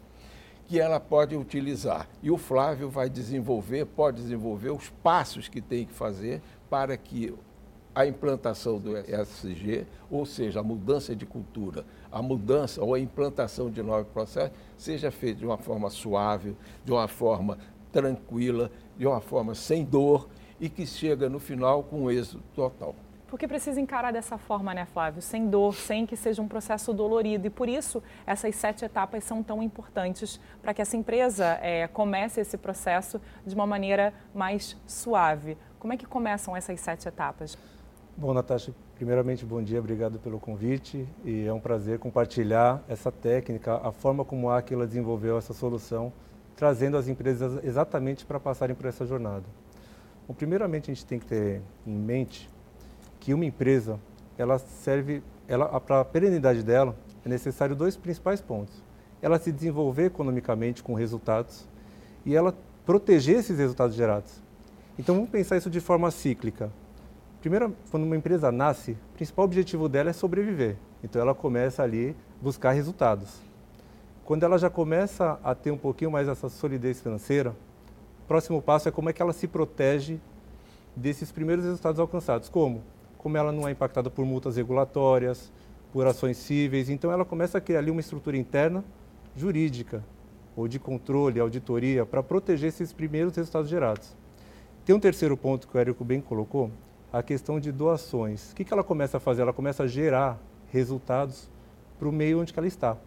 que 0.68 0.80
ela 0.80 1.00
pode 1.00 1.36
utilizar. 1.36 2.08
E 2.22 2.30
o 2.30 2.38
Flávio 2.38 2.90
vai 2.90 3.10
desenvolver, 3.10 3.86
pode 3.86 4.22
desenvolver 4.22 4.72
os 4.72 4.90
passos 4.90 5.48
que 5.48 5.62
tem 5.62 5.86
que 5.86 5.94
fazer 5.94 6.42
para 6.70 6.98
que 6.98 7.34
a 7.96 8.06
implantação 8.06 8.78
do 8.78 8.96
ESG, 8.96 9.88
ou 10.12 10.24
seja, 10.24 10.60
a 10.60 10.64
mudança 10.64 11.16
de 11.16 11.26
cultura, 11.26 11.84
a 12.12 12.22
mudança 12.22 12.84
ou 12.84 12.94
a 12.94 13.00
implantação 13.00 13.72
de 13.72 13.82
novos 13.82 14.08
processos, 14.10 14.56
seja 14.78 15.10
feita 15.10 15.40
de 15.40 15.46
uma 15.46 15.58
forma 15.58 15.90
suave, 15.90 16.56
de 16.86 16.92
uma 16.92 17.08
forma 17.08 17.58
tranquila, 17.92 18.70
de 18.98 19.08
uma 19.08 19.20
forma 19.20 19.56
sem 19.56 19.84
dor 19.84 20.28
e 20.60 20.70
que 20.70 20.86
chega 20.86 21.28
no 21.28 21.40
final 21.40 21.82
com 21.82 22.12
êxito 22.12 22.44
total. 22.54 22.94
Porque 23.28 23.48
precisa 23.48 23.80
encarar 23.82 24.12
dessa 24.12 24.38
forma, 24.38 24.74
né, 24.74 24.86
Flávio? 24.86 25.22
Sem 25.22 25.50
dor, 25.50 25.76
sem 25.76 26.06
que 26.06 26.16
seja 26.16 26.42
um 26.42 26.48
processo 26.48 26.94
dolorido. 26.94 27.48
E 27.48 27.50
por 27.50 27.68
isso 27.68 28.02
essas 28.26 28.56
sete 28.56 28.86
etapas 28.86 29.24
são 29.24 29.44
tão 29.44 29.62
importantes 29.62 30.40
para 30.62 30.74
que 30.74 30.82
essa 30.82 30.96
empresa 30.96 31.60
é, 31.62 31.88
comece 31.88 32.40
esse 32.40 32.58
processo 32.58 33.20
de 33.46 33.54
uma 33.54 33.68
maneira 33.68 34.14
mais 34.34 34.78
suave. 34.88 35.58
Como 35.78 35.92
é 35.92 35.98
que 35.98 36.06
começam 36.06 36.56
essas 36.56 36.80
sete 36.80 37.08
etapas? 37.08 37.58
Bom, 38.16 38.34
Natasha, 38.34 38.74
primeiramente, 38.96 39.46
bom 39.46 39.62
dia, 39.62 39.80
obrigado 39.80 40.18
pelo 40.20 40.40
convite. 40.40 41.08
E 41.26 41.46
é 41.46 41.54
um 41.54 41.60
prazer 41.60 42.00
compartilhar 42.00 42.82
essa 42.88 43.12
técnica, 43.12 43.76
a 43.84 43.92
forma 43.92 44.24
como 44.24 44.50
a 44.50 44.58
Aquila 44.58 44.88
desenvolveu 44.88 45.38
essa 45.38 45.54
solução, 45.54 46.14
trazendo 46.56 46.96
as 46.98 47.10
empresas 47.10 47.64
exatamente 47.64 48.26
para 48.26 48.40
passarem 48.40 48.76
por 48.76 48.86
essa 48.86 49.06
jornada. 49.06 49.46
Bom, 50.28 50.34
primeiramente, 50.34 50.90
a 50.90 50.94
gente 50.94 51.06
tem 51.06 51.20
que 51.20 51.26
ter 51.26 51.62
em 51.86 51.94
mente 51.94 52.50
que 53.28 53.34
uma 53.34 53.44
empresa, 53.44 54.00
ela 54.38 54.58
serve, 54.58 55.22
ela, 55.50 55.82
para 55.82 56.00
a 56.00 56.06
perenidade 56.06 56.64
dela, 56.64 56.96
é 57.26 57.28
necessário 57.28 57.76
dois 57.76 57.98
principais 57.98 58.40
pontos. 58.40 58.82
Ela 59.22 59.38
se 59.38 59.52
desenvolver 59.52 60.06
economicamente 60.06 60.82
com 60.82 60.94
resultados 60.94 61.68
e 62.26 62.34
ela 62.34 62.56
proteger 62.86 63.36
esses 63.36 63.60
resultados 63.60 63.98
gerados. 63.98 64.42
Então 64.98 65.14
vamos 65.14 65.30
pensar 65.30 65.58
isso 65.58 65.70
de 65.70 65.82
forma 65.82 66.10
cíclica. 66.10 66.72
Primeiro, 67.42 67.76
quando 67.92 68.04
uma 68.04 68.16
empresa 68.16 68.50
nasce, 68.50 68.92
o 68.92 69.18
principal 69.18 69.44
objetivo 69.44 69.90
dela 69.90 70.10
é 70.10 70.14
sobreviver. 70.14 70.78
Então 71.04 71.22
ela 71.22 71.36
começa 71.36 71.84
ali 71.84 72.16
buscar 72.42 72.72
resultados. 72.72 73.42
Quando 74.24 74.44
ela 74.44 74.58
já 74.58 74.70
começa 74.70 75.38
a 75.44 75.54
ter 75.54 75.72
um 75.72 75.78
pouquinho 75.78 76.12
mais 76.12 76.30
essa 76.30 76.48
solidez 76.48 77.02
financeira, 77.02 77.50
o 78.24 78.26
próximo 78.26 78.62
passo 78.62 78.88
é 78.88 78.92
como 78.92 79.10
é 79.10 79.12
que 79.12 79.22
ela 79.22 79.34
se 79.34 79.50
protege 79.50 80.18
desses 80.96 81.30
primeiros 81.30 81.66
resultados 81.66 82.00
alcançados. 82.00 82.48
Como? 82.48 82.82
Como 83.18 83.38
ela 83.38 83.52
não 83.52 83.68
é 83.68 83.72
impactada 83.72 84.10
por 84.10 84.26
multas 84.26 84.58
regulatórias, 84.58 85.52
por 85.92 86.06
ações 86.06 86.38
cíveis, 86.38 86.90
então 86.90 87.12
ela 87.12 87.26
começa 87.26 87.58
a 87.58 87.62
criar 87.62 87.80
ali 87.80 87.92
uma 87.92 88.02
estrutura 88.02 88.38
interna 88.38 88.84
jurídica 89.36 90.04
ou 90.56 90.68
de 90.68 90.80
controle, 90.80 91.40
auditoria, 91.40 92.06
para 92.06 92.24
proteger 92.24 92.70
esses 92.70 92.92
primeiros 92.92 93.36
resultados 93.36 93.70
gerados. 93.70 94.16
Tem 94.84 94.96
um 94.96 95.00
terceiro 95.00 95.38
ponto 95.38 95.68
que 95.68 95.78
o 95.78 95.80
Érico 95.80 96.04
bem 96.04 96.20
colocou, 96.20 96.72
a 97.12 97.22
questão 97.22 97.60
de 97.60 97.72
doações. 97.72 98.52
O 98.52 98.56
que, 98.56 98.64
que 98.64 98.74
ela 98.74 98.84
começa 98.84 99.18
a 99.18 99.20
fazer? 99.20 99.44
Ela 99.44 99.54
começa 99.54 99.84
a 99.84 99.88
gerar 99.88 100.40
resultados 100.72 101.50
para 101.98 102.08
o 102.08 102.12
meio 102.12 102.42
onde 102.42 102.54
ela 102.56 102.68
está. 102.68 102.98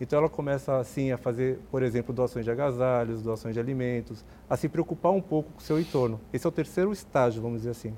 Então 0.00 0.18
ela 0.18 0.28
começa 0.28 0.76
assim 0.76 1.10
a 1.10 1.16
fazer, 1.16 1.58
por 1.70 1.82
exemplo, 1.82 2.14
doações 2.14 2.44
de 2.44 2.50
agasalhos, 2.50 3.22
doações 3.22 3.54
de 3.54 3.60
alimentos, 3.60 4.24
a 4.48 4.56
se 4.56 4.68
preocupar 4.68 5.12
um 5.12 5.22
pouco 5.22 5.52
com 5.52 5.58
o 5.58 5.62
seu 5.62 5.80
entorno. 5.80 6.20
Esse 6.32 6.46
é 6.46 6.48
o 6.48 6.52
terceiro 6.52 6.92
estágio, 6.92 7.40
vamos 7.40 7.58
dizer 7.58 7.70
assim. 7.70 7.94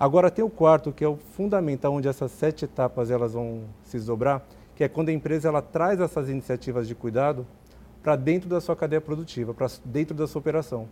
Agora 0.00 0.30
tem 0.30 0.42
o 0.42 0.48
quarto, 0.48 0.92
que 0.92 1.04
é 1.04 1.08
o 1.08 1.16
fundamental, 1.16 1.92
onde 1.92 2.08
essas 2.08 2.32
sete 2.32 2.64
etapas 2.64 3.10
elas 3.10 3.34
vão 3.34 3.64
se 3.82 3.98
desdobrar, 3.98 4.42
que 4.74 4.82
é 4.82 4.88
quando 4.88 5.10
a 5.10 5.12
empresa 5.12 5.48
ela 5.48 5.60
traz 5.60 6.00
essas 6.00 6.30
iniciativas 6.30 6.88
de 6.88 6.94
cuidado 6.94 7.46
para 8.02 8.16
dentro 8.16 8.48
da 8.48 8.62
sua 8.62 8.74
cadeia 8.74 8.98
produtiva, 8.98 9.52
para 9.52 9.66
dentro 9.84 10.14
da 10.14 10.26
sua 10.26 10.38
operação. 10.38 10.88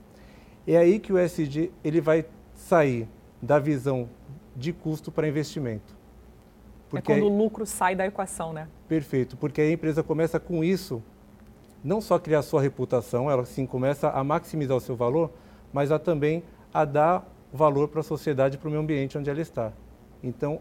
É 0.66 0.76
aí 0.76 0.98
que 0.98 1.10
o 1.10 1.16
SD 1.16 1.72
ele 1.82 2.02
vai 2.02 2.26
sair 2.54 3.08
da 3.40 3.58
visão 3.58 4.10
de 4.54 4.74
custo 4.74 5.10
para 5.10 5.26
investimento. 5.26 5.96
É 6.88 6.90
porque 6.90 7.12
é 7.12 7.14
quando 7.14 7.32
o 7.32 7.34
lucro 7.34 7.64
sai 7.64 7.96
da 7.96 8.06
equação, 8.06 8.52
né? 8.52 8.68
Perfeito, 8.86 9.38
porque 9.38 9.62
a 9.62 9.72
empresa 9.72 10.02
começa 10.02 10.38
com 10.38 10.62
isso, 10.62 11.02
não 11.82 12.02
só 12.02 12.18
criar 12.18 12.42
sua 12.42 12.60
reputação, 12.60 13.30
ela 13.30 13.46
sim 13.46 13.64
começa 13.64 14.10
a 14.10 14.22
maximizar 14.22 14.76
o 14.76 14.80
seu 14.80 14.94
valor, 14.94 15.30
mas 15.72 15.90
a 15.90 15.98
também 15.98 16.42
a 16.74 16.84
dar 16.84 17.26
valor 17.52 17.88
para 17.88 18.00
a 18.00 18.02
sociedade 18.02 18.56
e 18.56 18.58
para 18.58 18.68
o 18.68 18.70
meio 18.70 18.82
ambiente 18.82 19.16
onde 19.16 19.30
ela 19.30 19.40
está. 19.40 19.72
Então, 20.22 20.60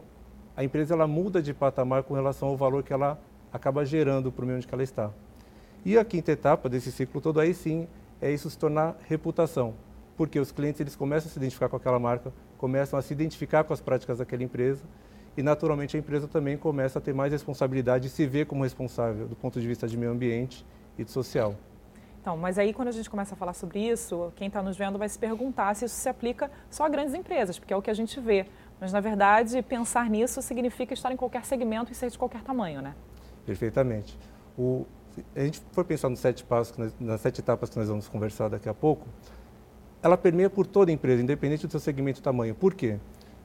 a 0.56 0.64
empresa 0.64 0.94
ela 0.94 1.08
muda 1.08 1.42
de 1.42 1.54
patamar 1.54 2.04
com 2.04 2.14
relação 2.14 2.50
ao 2.50 2.58
valor 2.58 2.84
que 2.84 2.94
ela 2.94 3.20
acaba 3.52 3.86
gerando 3.86 4.32
para 4.32 4.44
o 4.44 4.46
meio 4.46 4.58
onde 4.58 4.68
ela 4.72 4.84
está. 4.84 5.12
E 5.86 5.98
a 5.98 6.04
quinta 6.04 6.32
etapa 6.32 6.68
desse 6.68 6.92
ciclo 6.92 7.22
todo 7.22 7.40
aí 7.40 7.54
sim 7.54 7.88
é 8.22 8.32
isso 8.32 8.50
se 8.50 8.58
tornar 8.58 8.98
reputação, 9.08 9.74
porque 10.16 10.40
os 10.40 10.52
clientes 10.52 10.82
eles 10.82 10.96
começam 10.96 11.30
a 11.30 11.32
se 11.32 11.38
identificar 11.38 11.70
com 11.70 11.76
aquela 11.76 12.00
marca, 12.00 12.34
começam 12.58 12.98
a 12.98 13.02
se 13.02 13.14
identificar 13.14 13.64
com 13.64 13.74
as 13.74 13.80
práticas 13.80 14.18
daquela 14.18 14.44
empresa 14.44 14.84
e 15.38 15.44
naturalmente 15.44 15.96
a 15.96 16.00
empresa 16.00 16.28
também 16.28 16.58
começa 16.58 16.98
a 16.98 17.02
ter 17.02 17.14
mais 17.14 17.32
responsabilidade 17.32 18.08
e 18.08 18.10
se 18.10 18.26
ver 18.26 18.48
como 18.48 18.64
responsável 18.64 19.28
do 19.28 19.36
ponto 19.36 19.62
de 19.62 19.68
vista 19.68 19.88
de 19.88 19.96
meio 19.96 20.12
ambiente 20.12 20.66
e 20.98 21.04
de 21.04 21.12
social. 21.12 21.56
Então, 22.28 22.36
mas 22.36 22.60
aí 22.60 22.74
quando 22.74 22.90
a 22.90 22.92
gente 22.92 23.10
começa 23.10 23.36
a 23.36 23.38
falar 23.38 23.54
sobre 23.54 23.80
isso, 23.80 24.34
quem 24.36 24.50
está 24.50 24.62
nos 24.62 24.76
vendo 24.76 25.00
vai 25.00 25.08
se 25.08 25.18
perguntar 25.18 25.74
se 25.78 25.86
isso 25.86 25.96
se 25.96 26.10
aplica 26.10 26.52
só 26.70 26.84
a 26.84 26.90
grandes 26.90 27.14
empresas, 27.14 27.58
porque 27.58 27.74
é 27.74 27.78
o 27.78 27.82
que 27.82 27.90
a 27.90 27.94
gente 27.94 28.20
vê. 28.20 28.48
Mas, 28.82 28.92
na 28.92 29.00
verdade, 29.00 29.62
pensar 29.62 30.10
nisso 30.10 30.42
significa 30.42 30.94
estar 30.94 31.10
em 31.10 31.16
qualquer 31.16 31.46
segmento 31.46 31.90
e 31.90 31.96
ser 31.96 32.10
de 32.10 32.18
qualquer 32.18 32.42
tamanho, 32.42 32.82
né? 32.82 32.96
Perfeitamente. 33.46 34.20
O, 34.58 34.86
a 35.34 35.40
gente 35.40 35.62
for 35.72 35.86
pensar 35.86 36.10
nos 36.10 36.20
sete 36.20 36.44
passos, 36.44 36.76
nas 37.00 37.22
sete 37.22 37.40
etapas 37.40 37.70
que 37.70 37.80
nós 37.80 37.88
vamos 37.88 38.10
conversar 38.10 38.50
daqui 38.50 38.68
a 38.68 38.74
pouco, 38.74 39.08
ela 40.04 40.18
permeia 40.18 40.50
por 40.50 40.68
toda 40.68 40.92
a 40.92 40.94
empresa, 40.94 41.24
independente 41.24 41.66
do 41.66 41.72
seu 41.72 41.80
segmento 41.80 42.20
e 42.20 42.24
tamanho. 42.24 42.54
Por 42.54 42.74
quê? 42.74 42.98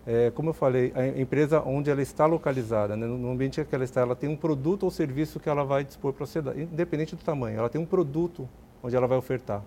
É, 0.04 0.32
como 0.32 0.48
eu 0.48 0.54
falei, 0.54 0.92
a 0.96 1.06
empresa 1.20 1.62
onde 1.64 1.88
ela 1.88 2.02
está 2.02 2.26
localizada, 2.26 2.96
né, 2.96 3.06
no 3.06 3.30
ambiente 3.30 3.64
que 3.64 3.74
ela 3.76 3.84
está, 3.84 4.00
ela 4.00 4.16
tem 4.16 4.28
um 4.28 4.36
produto 4.36 4.82
ou 4.82 4.90
serviço 4.90 5.38
que 5.38 5.48
ela 5.48 5.62
vai 5.62 5.84
dispor 5.84 6.12
para 6.12 6.24
a 6.24 6.26
sociedade, 6.26 6.62
independente 6.62 7.14
do 7.14 7.22
tamanho. 7.22 7.60
Ela 7.60 7.68
tem 7.68 7.80
um 7.80 7.86
produto 7.86 8.48
onde 8.82 8.96
ela 8.96 9.06
vai 9.06 9.18
ofertar. 9.18 9.62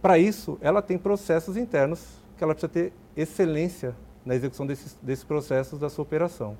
Para 0.00 0.18
isso, 0.18 0.58
ela 0.60 0.80
tem 0.80 0.96
processos 0.96 1.56
internos 1.56 2.06
que 2.36 2.44
ela 2.44 2.54
precisa 2.54 2.72
ter 2.72 2.92
excelência 3.16 3.94
na 4.24 4.34
execução 4.34 4.66
desses, 4.66 4.96
desses 5.02 5.24
processos 5.24 5.78
da 5.78 5.88
sua 5.88 6.02
operação. 6.02 6.56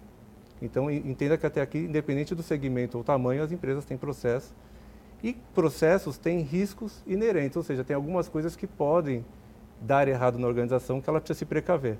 Então, 0.61 0.91
entenda 0.91 1.37
que 1.37 1.47
até 1.47 1.61
aqui, 1.61 1.79
independente 1.79 2.35
do 2.35 2.43
segmento 2.43 2.97
ou 2.97 3.05
tamanho, 3.05 3.43
as 3.43 3.53
empresas 3.53 3.85
têm 3.85 3.97
processos. 3.97 4.53
E 5.23 5.35
processos 5.55 6.17
têm 6.17 6.41
riscos 6.41 7.03
inerentes, 7.07 7.57
ou 7.57 7.63
seja, 7.63 7.85
tem 7.85 7.95
algumas 7.95 8.29
coisas 8.29 8.57
que 8.57 8.67
podem 8.67 9.25
dar 9.81 10.09
errado 10.09 10.39
na 10.39 10.47
organização 10.47 11.01
que 11.01 11.09
ela 11.11 11.21
precisa 11.21 11.39
se 11.39 11.45
precaver 11.45 11.99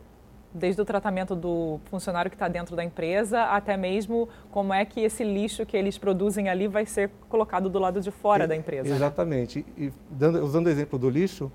desde 0.57 0.81
o 0.81 0.85
tratamento 0.85 1.37
do 1.37 1.79
funcionário 1.85 2.31
que 2.31 2.35
está 2.35 2.49
dentro 2.49 2.75
da 2.75 2.83
empresa 2.83 3.45
até 3.45 3.77
mesmo 3.77 4.29
como 4.51 4.73
é 4.73 4.85
que 4.85 5.01
esse 5.01 5.23
lixo 5.23 5.67
que 5.67 5.77
eles 5.77 5.99
produzem 5.99 6.49
ali 6.49 6.67
vai 6.67 6.87
ser 6.87 7.11
colocado 7.29 7.69
do 7.69 7.79
lado 7.79 8.01
de 8.01 8.11
fora 8.11 8.45
e, 8.45 8.47
da 8.47 8.57
empresa. 8.57 8.89
Exatamente. 8.89 9.59
Né? 9.59 9.87
E 9.87 9.93
dando, 10.11 10.43
usando 10.43 10.67
o 10.67 10.71
exemplo 10.71 10.99
do 10.99 11.11
lixo, 11.11 11.53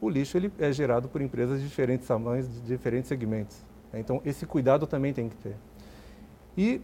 o 0.00 0.08
lixo 0.08 0.36
ele 0.36 0.52
é 0.58 0.70
gerado 0.70 1.08
por 1.08 1.20
empresas 1.20 1.60
de 1.60 1.66
diferentes 1.66 2.06
tamanhos, 2.06 2.46
de 2.46 2.60
diferentes 2.60 3.08
segmentos. 3.08 3.64
Então 3.92 4.20
esse 4.24 4.46
cuidado 4.46 4.86
também 4.86 5.12
tem 5.12 5.28
que 5.28 5.36
ter. 5.36 5.56
E 6.56 6.80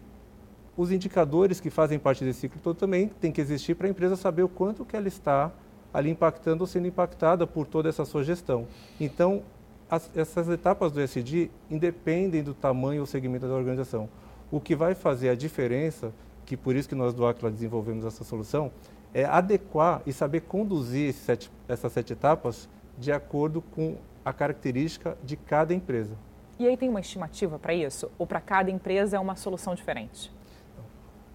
os 0.75 0.91
indicadores 0.91 1.61
que 1.61 1.69
fazem 1.69 1.99
parte 1.99 2.23
desse 2.25 2.41
ciclo 2.41 2.59
todo 2.61 2.75
também 2.75 3.07
tem 3.07 3.31
que 3.31 3.39
existir 3.39 3.75
para 3.75 3.87
a 3.87 3.89
empresa 3.89 4.15
saber 4.15 4.43
o 4.43 4.49
quanto 4.49 4.83
que 4.83 4.95
ela 4.95 5.07
está 5.07 5.51
ali 5.93 6.09
impactando 6.09 6.63
ou 6.63 6.67
sendo 6.67 6.87
impactada 6.87 7.47
por 7.47 7.65
toda 7.65 7.87
essa 7.87 8.03
sua 8.03 8.23
gestão. 8.23 8.67
Então, 8.99 9.43
as, 9.89 10.09
essas 10.15 10.49
etapas 10.49 10.91
do 10.91 10.99
SD 10.99 11.49
independem 11.69 12.43
do 12.43 12.53
tamanho 12.53 13.01
ou 13.01 13.05
segmento 13.05 13.47
da 13.47 13.53
organização. 13.53 14.09
O 14.51 14.59
que 14.59 14.75
vai 14.75 14.95
fazer 14.95 15.29
a 15.29 15.35
diferença, 15.35 16.13
que 16.45 16.55
por 16.55 16.75
isso 16.75 16.89
que 16.89 16.95
nós 16.95 17.13
do 17.13 17.25
Aquila 17.25 17.51
desenvolvemos 17.51 18.05
essa 18.05 18.23
solução, 18.23 18.71
é 19.13 19.25
adequar 19.25 20.01
e 20.05 20.11
saber 20.11 20.41
conduzir 20.41 21.13
sete, 21.13 21.51
essas 21.67 21.91
sete 21.91 22.13
etapas 22.13 22.67
de 22.97 23.11
acordo 23.11 23.61
com 23.61 23.95
a 24.23 24.33
característica 24.33 25.17
de 25.23 25.37
cada 25.37 25.73
empresa. 25.73 26.15
E 26.57 26.67
aí 26.67 26.77
tem 26.77 26.89
uma 26.89 26.99
estimativa 26.99 27.59
para 27.59 27.73
isso? 27.73 28.09
Ou 28.17 28.25
para 28.25 28.39
cada 28.39 28.71
empresa 28.71 29.17
é 29.17 29.19
uma 29.19 29.35
solução 29.35 29.75
diferente? 29.75 30.31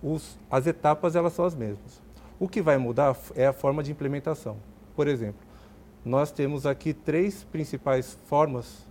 Os, 0.02 0.38
as 0.50 0.66
etapas 0.66 1.14
elas 1.14 1.32
são 1.34 1.44
as 1.44 1.54
mesmas. 1.54 2.02
O 2.38 2.48
que 2.48 2.62
vai 2.62 2.78
mudar 2.78 3.14
é 3.34 3.46
a 3.46 3.52
forma 3.52 3.82
de 3.82 3.92
implementação. 3.92 4.56
Por 4.96 5.06
exemplo, 5.06 5.40
nós 6.04 6.30
temos 6.32 6.66
aqui 6.66 6.94
três 6.94 7.44
principais 7.44 8.16
formas 8.26 8.86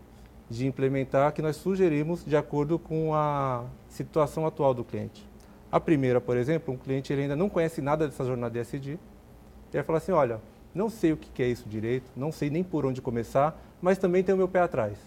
de 0.49 0.65
implementar 0.65 1.31
que 1.33 1.41
nós 1.41 1.55
sugerimos 1.55 2.25
de 2.25 2.35
acordo 2.35 2.79
com 2.79 3.13
a 3.13 3.65
situação 3.87 4.45
atual 4.45 4.73
do 4.73 4.83
cliente. 4.83 5.27
A 5.71 5.79
primeira, 5.79 6.19
por 6.19 6.37
exemplo, 6.37 6.73
um 6.73 6.77
cliente 6.77 7.13
ele 7.13 7.23
ainda 7.23 7.35
não 7.35 7.49
conhece 7.49 7.81
nada 7.81 8.07
dessa 8.07 8.25
jornada 8.25 8.53
de 8.53 8.59
SD, 8.59 8.91
ele 8.91 8.99
vai 9.71 9.83
falar 9.83 9.97
assim, 9.99 10.11
olha, 10.11 10.41
não 10.73 10.89
sei 10.89 11.13
o 11.13 11.17
que 11.17 11.43
é 11.43 11.47
isso 11.47 11.67
direito, 11.67 12.11
não 12.15 12.31
sei 12.31 12.49
nem 12.49 12.63
por 12.63 12.85
onde 12.85 13.01
começar, 13.01 13.59
mas 13.81 13.97
também 13.97 14.23
tem 14.23 14.33
o 14.33 14.37
meu 14.37 14.47
pé 14.47 14.59
atrás. 14.59 14.97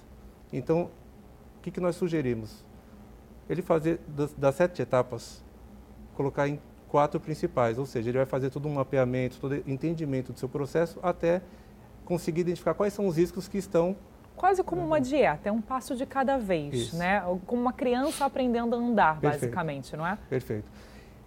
Então, 0.52 0.90
o 1.59 1.62
que, 1.62 1.71
que 1.71 1.80
nós 1.80 1.97
sugerimos? 1.97 2.64
Ele 3.49 3.62
fazer 3.62 4.00
das, 4.06 4.32
das 4.32 4.54
sete 4.54 4.82
etapas, 4.82 5.42
colocar 6.14 6.49
em 6.49 6.61
quatro 6.88 7.18
principais, 7.18 7.78
ou 7.78 7.87
seja, 7.87 8.11
ele 8.11 8.18
vai 8.18 8.26
fazer 8.26 8.50
todo 8.50 8.68
um 8.68 8.75
mapeamento, 8.75 9.38
todo 9.40 9.54
entendimento 9.66 10.32
do 10.32 10.38
seu 10.38 10.49
processo 10.49 10.99
até 11.02 11.42
conseguir 12.04 12.42
identificar 12.42 12.75
quais 12.75 12.92
são 12.92 13.06
os 13.06 13.16
riscos 13.16 13.49
que 13.49 13.59
estão 13.59 13.97
quase 14.37 14.62
como 14.64 14.85
uma 14.85 15.00
dieta, 15.00 15.49
é 15.49 15.52
um 15.52 15.61
passo 15.61 15.94
de 15.94 16.04
cada 16.04 16.37
vez, 16.37 16.75
Isso. 16.75 16.97
né? 16.97 17.23
Como 17.47 17.62
uma 17.62 17.73
criança 17.73 18.25
aprendendo 18.25 18.75
a 18.75 18.78
andar, 18.78 19.21
Perfeito. 19.21 19.42
basicamente, 19.42 19.97
não 19.97 20.06
é? 20.06 20.18
Perfeito. 20.28 20.64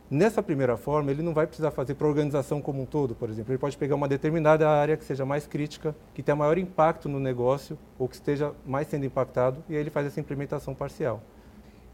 Nessa 0.10 0.44
primeira 0.44 0.78
forma, 0.78 1.10
ele 1.12 1.24
não 1.24 1.34
vai 1.34 1.48
precisar 1.48 1.72
fazer 1.72 1.96
para 1.96 2.06
a 2.06 2.10
organização 2.10 2.62
como 2.62 2.82
um 2.82 2.86
todo, 2.86 3.16
por 3.16 3.30
exemplo. 3.30 3.52
Ele 3.52 3.58
pode 3.58 3.76
pegar 3.78 3.96
uma 3.96 4.08
determinada 4.08 4.70
área 4.70 4.96
que 4.96 5.04
seja 5.04 5.26
mais 5.26 5.48
crítica, 5.48 5.96
que 6.14 6.22
tenha 6.22 6.36
maior 6.36 6.58
impacto 6.58 7.10
no 7.10 7.20
negócio 7.20 7.78
ou 7.98 8.08
que 8.08 8.16
esteja 8.16 8.52
mais 8.66 8.88
sendo 8.88 9.06
impactado, 9.06 9.64
e 9.68 9.74
aí 9.74 9.80
ele 9.80 9.90
faz 9.90 10.06
essa 10.06 10.20
implementação 10.20 10.76
parcial. 10.76 11.22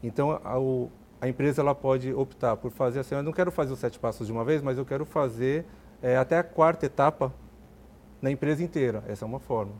Então, 0.02 0.32
a, 0.32 1.24
a 1.24 1.28
empresa 1.28 1.62
ela 1.62 1.74
pode 1.74 2.12
optar 2.12 2.56
por 2.56 2.70
fazer 2.70 2.98
assim, 3.00 3.14
eu 3.14 3.22
não 3.22 3.32
quero 3.32 3.50
fazer 3.50 3.72
os 3.72 3.78
sete 3.78 3.98
passos 3.98 4.26
de 4.26 4.32
uma 4.32 4.44
vez, 4.44 4.60
mas 4.60 4.76
eu 4.76 4.84
quero 4.84 5.06
fazer 5.06 5.64
é, 6.02 6.16
até 6.16 6.36
a 6.36 6.42
quarta 6.42 6.84
etapa 6.84 7.32
na 8.22 8.30
empresa 8.30 8.62
inteira. 8.62 9.02
Essa 9.06 9.24
é 9.24 9.26
uma 9.26 9.40
forma. 9.40 9.72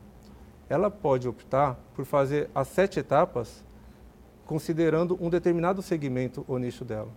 Ela 0.69 0.91
pode 0.91 1.27
optar 1.27 1.79
por 1.95 2.05
fazer 2.05 2.49
as 2.53 2.67
sete 2.67 2.99
etapas 2.99 3.63
considerando 4.45 5.17
um 5.21 5.29
determinado 5.29 5.81
segmento 5.81 6.43
ou 6.47 6.59
nicho 6.59 6.83
dela. 6.83 7.09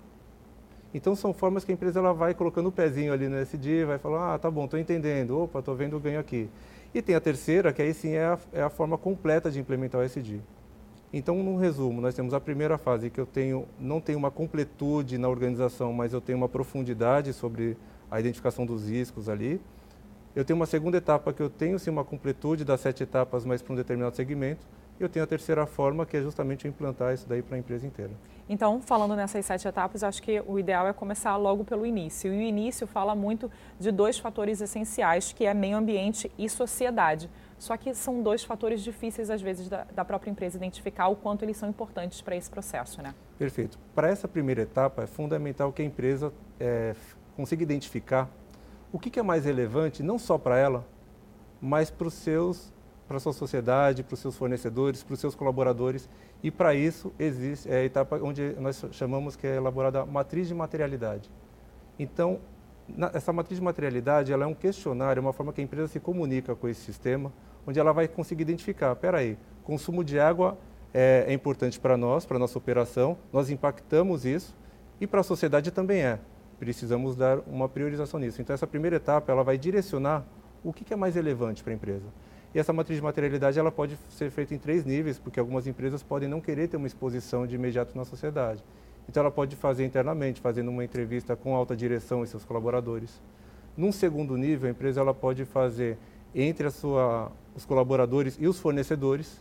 Então 0.95 1.15
são 1.15 1.35
formas 1.35 1.65
que 1.65 1.73
a 1.73 1.75
empresa 1.75 1.99
ela 1.99 2.15
vai 2.15 2.33
colocando 2.33 2.69
o 2.69 2.73
pezinho 2.73 3.13
ali 3.13 3.29
no 3.29 3.37
SD, 3.37 3.85
vai 3.85 3.99
falar, 3.99 4.35
ah, 4.35 4.39
tá 4.39 4.51
bom, 4.51 4.65
estou 4.65 4.79
entendendo, 4.79 5.39
opa, 5.39 5.59
estou 5.59 5.75
vendo 5.75 5.97
o 5.97 6.01
ganho 6.01 6.21
aqui. 6.21 6.49
E 6.95 7.03
tem 7.03 7.15
a 7.15 7.21
terceira, 7.21 7.73
que 7.73 7.83
aí 7.83 7.93
sim 7.93 8.13
é 8.13 8.25
a, 8.25 8.39
é 8.53 8.63
a 8.63 8.71
forma 8.71 8.97
completa 8.97 9.51
de 9.51 9.59
implementar 9.59 10.01
o 10.01 10.05
SD. 10.05 10.41
Então, 11.13 11.43
no 11.43 11.57
resumo, 11.57 12.01
nós 12.01 12.15
temos 12.15 12.35
a 12.35 12.41
primeira 12.41 12.79
fase 12.79 13.11
que 13.11 13.21
eu 13.21 13.27
tenho, 13.27 13.67
não 13.79 14.01
tenho 14.01 14.19
uma 14.19 14.31
completude 14.31 15.19
na 15.19 15.29
organização, 15.29 15.93
mas 15.93 16.13
eu 16.13 16.21
tenho 16.21 16.39
uma 16.39 16.49
profundidade 16.49 17.33
sobre 17.33 17.77
a 18.11 18.19
identificação 18.19 18.65
dos 18.65 18.89
riscos 18.89 19.29
ali. 19.29 19.61
Eu 20.37 20.45
tenho 20.45 20.59
uma 20.59 20.67
segunda 20.67 20.99
etapa 20.99 21.33
que 21.33 21.41
eu 21.41 21.49
tenho 21.49 21.79
sim 21.79 21.89
uma 21.89 22.05
completude 22.05 22.63
das 22.63 22.83
sete 22.83 23.03
etapas, 23.03 23.47
mas 23.47 23.63
para 23.63 23.73
um 23.73 23.77
determinado 23.77 24.15
segmento. 24.15 24.67
E 25.01 25.03
eu 25.03 25.09
tenho 25.09 25.25
a 25.25 25.27
terceira 25.27 25.65
forma, 25.65 26.05
que 26.05 26.15
é 26.15 26.21
justamente 26.21 26.69
implantar 26.69 27.15
isso 27.15 27.27
daí 27.27 27.41
para 27.41 27.57
a 27.57 27.59
empresa 27.59 27.87
inteira. 27.87 28.11
Então, 28.47 28.83
falando 28.83 29.17
nessas 29.17 29.47
sete 29.47 29.67
etapas, 29.67 30.05
acho 30.05 30.23
que 30.23 30.43
o 30.47 30.59
ideal 30.59 30.87
é 30.87 30.93
começar 30.93 31.35
logo 31.39 31.65
pelo 31.65 31.87
início. 31.87 32.31
E 32.31 32.37
o 32.37 32.43
início 32.43 32.87
fala 32.87 33.15
muito 33.15 33.51
de 33.81 33.91
dois 33.91 34.19
fatores 34.19 34.61
essenciais, 34.61 35.33
que 35.33 35.47
é 35.47 35.55
meio 35.55 35.79
ambiente 35.79 36.31
e 36.37 36.51
sociedade. 36.51 37.31
Só 37.59 37.75
que 37.79 37.95
são 37.95 38.23
dois 38.23 38.45
fatores 38.45 38.83
difíceis, 38.83 39.31
às 39.31 39.41
vezes, 39.41 39.71
da, 39.71 39.85
da 39.85 40.05
própria 40.05 40.31
empresa 40.31 40.59
identificar 40.59 41.09
o 41.09 41.17
quanto 41.17 41.47
eles 41.47 41.57
são 41.57 41.67
importantes 41.67 42.21
para 42.21 42.37
esse 42.37 42.51
processo, 42.51 43.01
né? 43.01 43.15
Perfeito. 43.39 43.79
Para 43.95 44.11
essa 44.11 44.29
primeira 44.29 44.61
etapa, 44.61 45.05
é 45.05 45.07
fundamental 45.07 45.73
que 45.73 45.81
a 45.81 45.85
empresa 45.85 46.31
é, 46.61 46.95
consiga 47.35 47.63
identificar 47.63 48.29
o 48.97 48.99
que, 48.99 49.11
que 49.11 49.21
é 49.21 49.23
mais 49.23 49.45
relevante, 49.45 50.03
não 50.03 50.19
só 50.19 50.39
para 50.39 50.57
ela, 50.57 50.83
mas 51.61 51.91
para 51.91 52.09
os 52.09 52.15
seus 52.15 52.73
para 53.07 53.19
a 53.19 53.21
sua 53.21 53.35
sociedade, 53.35 54.03
para 54.03 54.15
os 54.15 54.21
seus 54.21 54.35
fornecedores, 54.37 55.03
para 55.03 55.13
os 55.13 55.21
seus 55.21 55.35
colaboradores. 55.35 56.09
E 56.43 56.51
para 56.51 56.75
isso 56.75 57.13
existe 57.19 57.71
é 57.71 57.77
a 57.77 57.85
etapa 57.85 58.19
onde 58.23 58.55
nós 58.59 58.83
chamamos 58.93 59.37
que 59.37 59.47
é 59.47 59.57
elaborada 59.57 60.01
a 60.01 60.07
matriz 60.07 60.49
de 60.49 60.55
materialidade. 60.55 61.31
Então, 61.99 62.41
na, 62.89 63.11
essa 63.13 63.35
matriz 63.35 63.59
de 63.59 63.65
materialidade 63.65 64.33
ela 64.33 64.45
é 64.45 64.47
um 64.47 64.55
questionário, 64.55 65.21
uma 65.21 65.33
forma 65.35 65.53
que 65.53 65.61
a 65.61 65.65
empresa 65.65 65.89
se 65.89 66.01
comunica 66.01 66.57
com 66.57 66.67
esse 66.67 66.81
sistema, 66.81 67.31
onde 67.67 67.79
ela 67.79 67.93
vai 67.93 68.09
conseguir 68.09 68.45
identificar, 68.45 68.93
espera 68.93 69.19
aí, 69.19 69.37
consumo 69.63 70.03
de 70.03 70.19
água 70.19 70.57
é, 70.95 71.27
é 71.29 71.35
importante 71.35 71.79
para 71.79 71.99
nós, 71.99 72.25
para 72.25 72.39
a 72.39 72.41
nossa 72.41 72.57
operação, 72.57 73.19
nós 73.31 73.51
impactamos 73.51 74.25
isso 74.25 74.57
e 74.99 75.07
para 75.07 75.21
a 75.21 75.23
sociedade 75.23 75.71
também 75.71 76.01
é. 76.01 76.19
Precisamos 76.59 77.17
dar 77.17 77.39
uma 77.47 77.69
priorização 77.69 78.19
nisso. 78.19 78.41
Então, 78.41 78.55
essa 78.55 78.67
primeira 78.67 78.97
etapa 78.97 79.31
ela 79.31 79.45
vai 79.45 79.59
direcionar 79.59 80.25
o 80.65 80.73
que, 80.73 80.93
é 80.93 80.97
mais 80.97 81.15
relevante 81.15 81.63
para 81.63 81.73
a 81.73 81.77
empresa. 81.77 82.07
E 82.55 82.59
essa 82.59 82.73
matriz 82.73 82.97
de 82.97 83.03
materialidade 83.03 83.59
ela 83.59 83.71
pode 83.71 83.97
ser 84.09 84.31
feita 84.31 84.55
em 84.55 84.59
três 84.59 84.85
níveis, 84.85 85.19
porque 85.19 85.39
algumas 85.39 85.67
empresas 85.67 86.03
podem 86.03 86.29
não 86.29 86.41
querer 86.41 86.69
ter 86.69 86.77
uma 86.77 86.87
exposição 86.87 87.47
de 87.47 87.55
imediato 87.55 87.97
na 87.97 88.05
sociedade. 88.05 88.65
Então 89.09 89.21
ela 89.21 89.31
pode 89.31 89.55
fazer 89.55 89.85
internamente, 89.85 90.41
fazendo 90.41 90.71
uma 90.71 90.85
entrevista 90.85 91.37
com 91.37 91.55
alta 91.55 91.77
direção 91.77 92.25
e 92.25 92.27
seus 92.27 92.45
colaboradores. 92.45 93.21
Num 93.77 93.93
segundo 93.93 94.37
nível, 94.37 94.69
a 94.69 94.73
empresa 94.73 95.01
ela 95.01 95.15
pode 95.15 95.45
fazer 95.45 95.99
entre 96.35 96.69
sua, 96.71 97.31
os 97.55 97.65
colaboradores 97.65 98.37
e 98.41 98.49
os 98.49 98.59
fornecedores. 98.59 99.41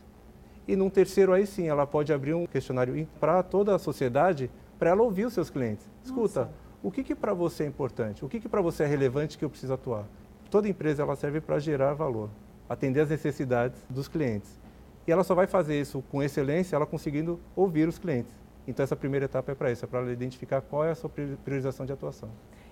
E 0.67 0.75
num 0.75 0.89
terceiro, 0.89 1.34
aí 1.34 1.47
sim, 1.47 1.67
ela 1.67 1.88
pode 1.88 2.12
abrir 2.12 2.34
um 2.34 2.45
questionário 2.45 3.08
para 3.19 3.41
toda 3.41 3.73
a 3.75 3.80
sociedade, 3.80 4.49
para 4.78 4.89
ela 4.89 5.01
ouvir 5.01 5.25
os 5.25 5.34
seus 5.34 5.49
clientes. 5.49 5.89
Escuta, 6.04 6.41
Nossa. 6.41 6.64
O 6.86 6.91
que, 6.91 7.04
que 7.04 7.15
para 7.15 7.34
você 7.34 7.63
é 7.63 7.65
importante? 7.65 8.24
O 8.24 8.30
que, 8.30 8.39
que 8.39 8.48
para 8.48 8.62
você 8.62 8.84
é 8.84 8.86
relevante 8.86 9.39
que 9.39 9.43
eu 9.43 9.50
preciso 9.50 9.74
atuar? 9.74 10.06
Toda 10.52 10.69
empresa 10.69 11.02
ela 11.02 11.15
serve 11.15 11.41
para 11.41 11.58
gerar 11.58 11.95
valor 11.95 12.30
atender 12.69 13.02
as 13.02 13.10
necessidades 13.10 13.84
dos 13.89 14.08
clientes. 14.08 14.60
E 15.08 15.12
ela 15.12 15.24
só 15.24 15.34
vai 15.34 15.48
fazer 15.48 15.82
isso 15.82 16.04
com 16.12 16.21
excelência, 16.21 16.76
ela 16.76 16.86
conseguindo 16.86 17.39
ouvir 17.56 17.88
os 17.88 17.98
clientes. 17.98 18.32
Então 18.67 18.84
essa 18.84 18.95
primeira 18.95 19.26
etapa 19.26 19.52
é 19.52 19.56
para 19.56 19.71
isso, 19.71 19.84
é 19.84 19.88
para 19.88 20.12
identificar 20.12 20.62
qual 20.62 20.86
é 20.86 20.91
a 20.91 20.95
sua 20.95 21.10
priorização 21.10 21.88
de 21.88 21.93
atuação. 21.93 22.30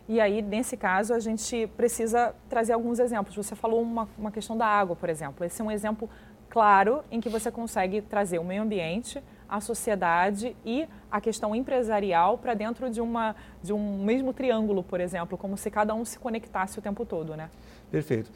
E 0.08 0.20
aí, 0.20 0.44
nesse 0.44 0.78
caso, 0.78 1.12
a 1.14 1.20
gente 1.20 1.66
precisa 1.76 2.36
trazer 2.48 2.74
alguns 2.74 3.00
exemplos. 3.00 3.36
Você 3.36 3.56
falou 3.56 3.82
uma, 3.82 4.08
uma 4.16 4.32
questão 4.32 4.56
da 4.56 4.68
água, 4.68 4.96
por 4.96 5.10
exemplo. 5.10 5.44
Esse 5.44 5.60
é 5.60 5.66
um 5.66 5.72
exemplo 5.72 6.08
claro 6.50 7.04
em 7.10 7.20
que 7.20 7.30
você 7.30 7.50
consegue 7.50 8.00
trazer 8.02 8.38
o 8.38 8.44
meio 8.44 8.62
ambiente, 8.62 9.24
a 9.48 9.60
sociedade 9.60 10.56
e 10.66 10.88
a 11.12 11.22
questão 11.22 11.56
empresarial 11.56 12.38
para 12.38 12.54
dentro 12.54 12.90
de, 12.90 13.02
uma, 13.02 13.36
de 13.62 13.74
um 13.74 14.04
mesmo 14.04 14.34
triângulo, 14.34 14.84
por 14.84 15.00
exemplo, 15.00 15.38
como 15.38 15.58
se 15.58 15.70
cada 15.70 15.94
um 15.94 16.04
se 16.06 16.18
conectasse 16.20 16.80
o 16.80 16.82
tempo 16.82 17.06
todo, 17.06 17.36
né? 17.36 17.50
Perfeito 17.92 18.32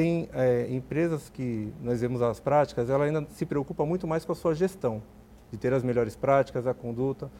tem 0.00 0.30
é, 0.32 0.66
empresas 0.70 1.28
que 1.28 1.70
nós 1.82 2.00
vemos 2.00 2.22
as 2.22 2.40
práticas, 2.40 2.88
ela 2.88 3.04
ainda 3.04 3.26
se 3.32 3.44
preocupa 3.44 3.84
muito 3.84 4.06
mais 4.06 4.24
com 4.24 4.32
a 4.32 4.34
sua 4.34 4.54
gestão, 4.54 5.02
de 5.52 5.58
ter 5.58 5.74
as 5.74 5.82
melhores 5.82 6.16
práticas, 6.16 6.66
a 6.66 6.72
conduta, 6.72 7.30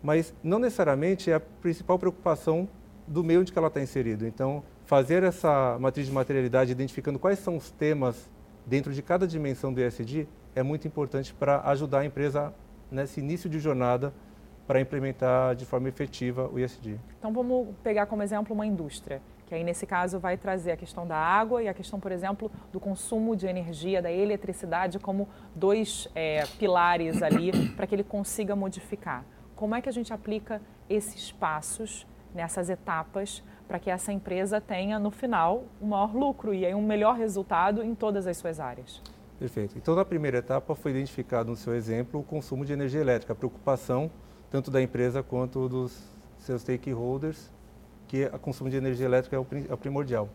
mas 0.00 0.32
não 0.40 0.60
necessariamente 0.60 1.28
é 1.28 1.34
a 1.34 1.40
principal 1.40 1.98
preocupação 1.98 2.68
do 3.04 3.24
meio 3.24 3.40
onde 3.40 3.52
ela 3.56 3.66
está 3.66 3.80
inserido. 3.80 4.26
Então, 4.28 4.62
fazer 4.84 5.24
essa 5.24 5.76
matriz 5.80 6.06
de 6.06 6.12
materialidade, 6.12 6.70
identificando 6.70 7.18
quais 7.18 7.40
são 7.40 7.56
os 7.56 7.72
temas 7.72 8.30
dentro 8.64 8.92
de 8.92 9.02
cada 9.02 9.26
dimensão 9.26 9.72
do 9.72 9.80
ESG, 9.80 10.28
é 10.54 10.62
muito 10.62 10.86
importante 10.86 11.34
para 11.34 11.62
ajudar 11.70 12.00
a 12.00 12.04
empresa 12.04 12.54
nesse 12.94 13.20
início 13.20 13.50
de 13.50 13.58
jornada 13.58 14.12
para 14.66 14.80
implementar 14.80 15.54
de 15.54 15.66
forma 15.66 15.88
efetiva 15.88 16.48
o 16.50 16.58
ESG. 16.58 16.98
Então, 17.18 17.32
vamos 17.32 17.68
pegar 17.82 18.06
como 18.06 18.22
exemplo 18.22 18.54
uma 18.54 18.64
indústria 18.64 19.20
que 19.46 19.54
aí 19.54 19.62
nesse 19.62 19.86
caso 19.86 20.18
vai 20.18 20.36
trazer 20.36 20.72
a 20.72 20.76
questão 20.76 21.06
da 21.06 21.16
água 21.16 21.62
e 21.62 21.68
a 21.68 21.74
questão, 21.74 22.00
por 22.00 22.10
exemplo, 22.10 22.50
do 22.72 22.80
consumo 22.80 23.36
de 23.36 23.46
energia, 23.46 24.00
da 24.00 24.10
eletricidade, 24.10 24.98
como 24.98 25.28
dois 25.54 26.08
é, 26.14 26.44
pilares 26.58 27.22
ali 27.22 27.52
para 27.76 27.86
que 27.86 27.94
ele 27.94 28.04
consiga 28.04 28.56
modificar. 28.56 29.24
Como 29.54 29.74
é 29.74 29.80
que 29.80 29.88
a 29.88 29.92
gente 29.92 30.12
aplica 30.12 30.60
esses 30.88 31.30
passos 31.30 32.06
nessas 32.34 32.68
etapas 32.68 33.42
para 33.68 33.78
que 33.78 33.90
essa 33.90 34.12
empresa 34.12 34.60
tenha, 34.60 34.98
no 34.98 35.10
final, 35.10 35.64
um 35.80 35.88
maior 35.88 36.14
lucro 36.14 36.52
e 36.52 36.66
aí 36.66 36.74
um 36.74 36.82
melhor 36.82 37.16
resultado 37.16 37.82
em 37.82 37.94
todas 37.94 38.26
as 38.26 38.36
suas 38.36 38.58
áreas? 38.58 39.00
Perfeito. 39.44 39.76
Então, 39.76 39.94
na 39.94 40.06
primeira 40.06 40.38
etapa, 40.38 40.74
foi 40.74 40.92
identificado 40.92 41.50
no 41.50 41.56
seu 41.56 41.74
exemplo 41.74 42.18
o 42.18 42.22
consumo 42.22 42.64
de 42.64 42.72
energia 42.72 43.02
elétrica, 43.02 43.34
a 43.34 43.36
preocupação 43.36 44.10
tanto 44.50 44.70
da 44.70 44.80
empresa 44.80 45.22
quanto 45.22 45.68
dos 45.68 46.00
seus 46.38 46.62
stakeholders 46.62 47.50
que 48.08 48.24
o 48.24 48.38
consumo 48.38 48.70
de 48.70 48.78
energia 48.78 49.04
elétrica 49.04 49.36
é 49.36 49.38
o, 49.38 49.46
é 49.70 49.76
primordial. 49.76 50.30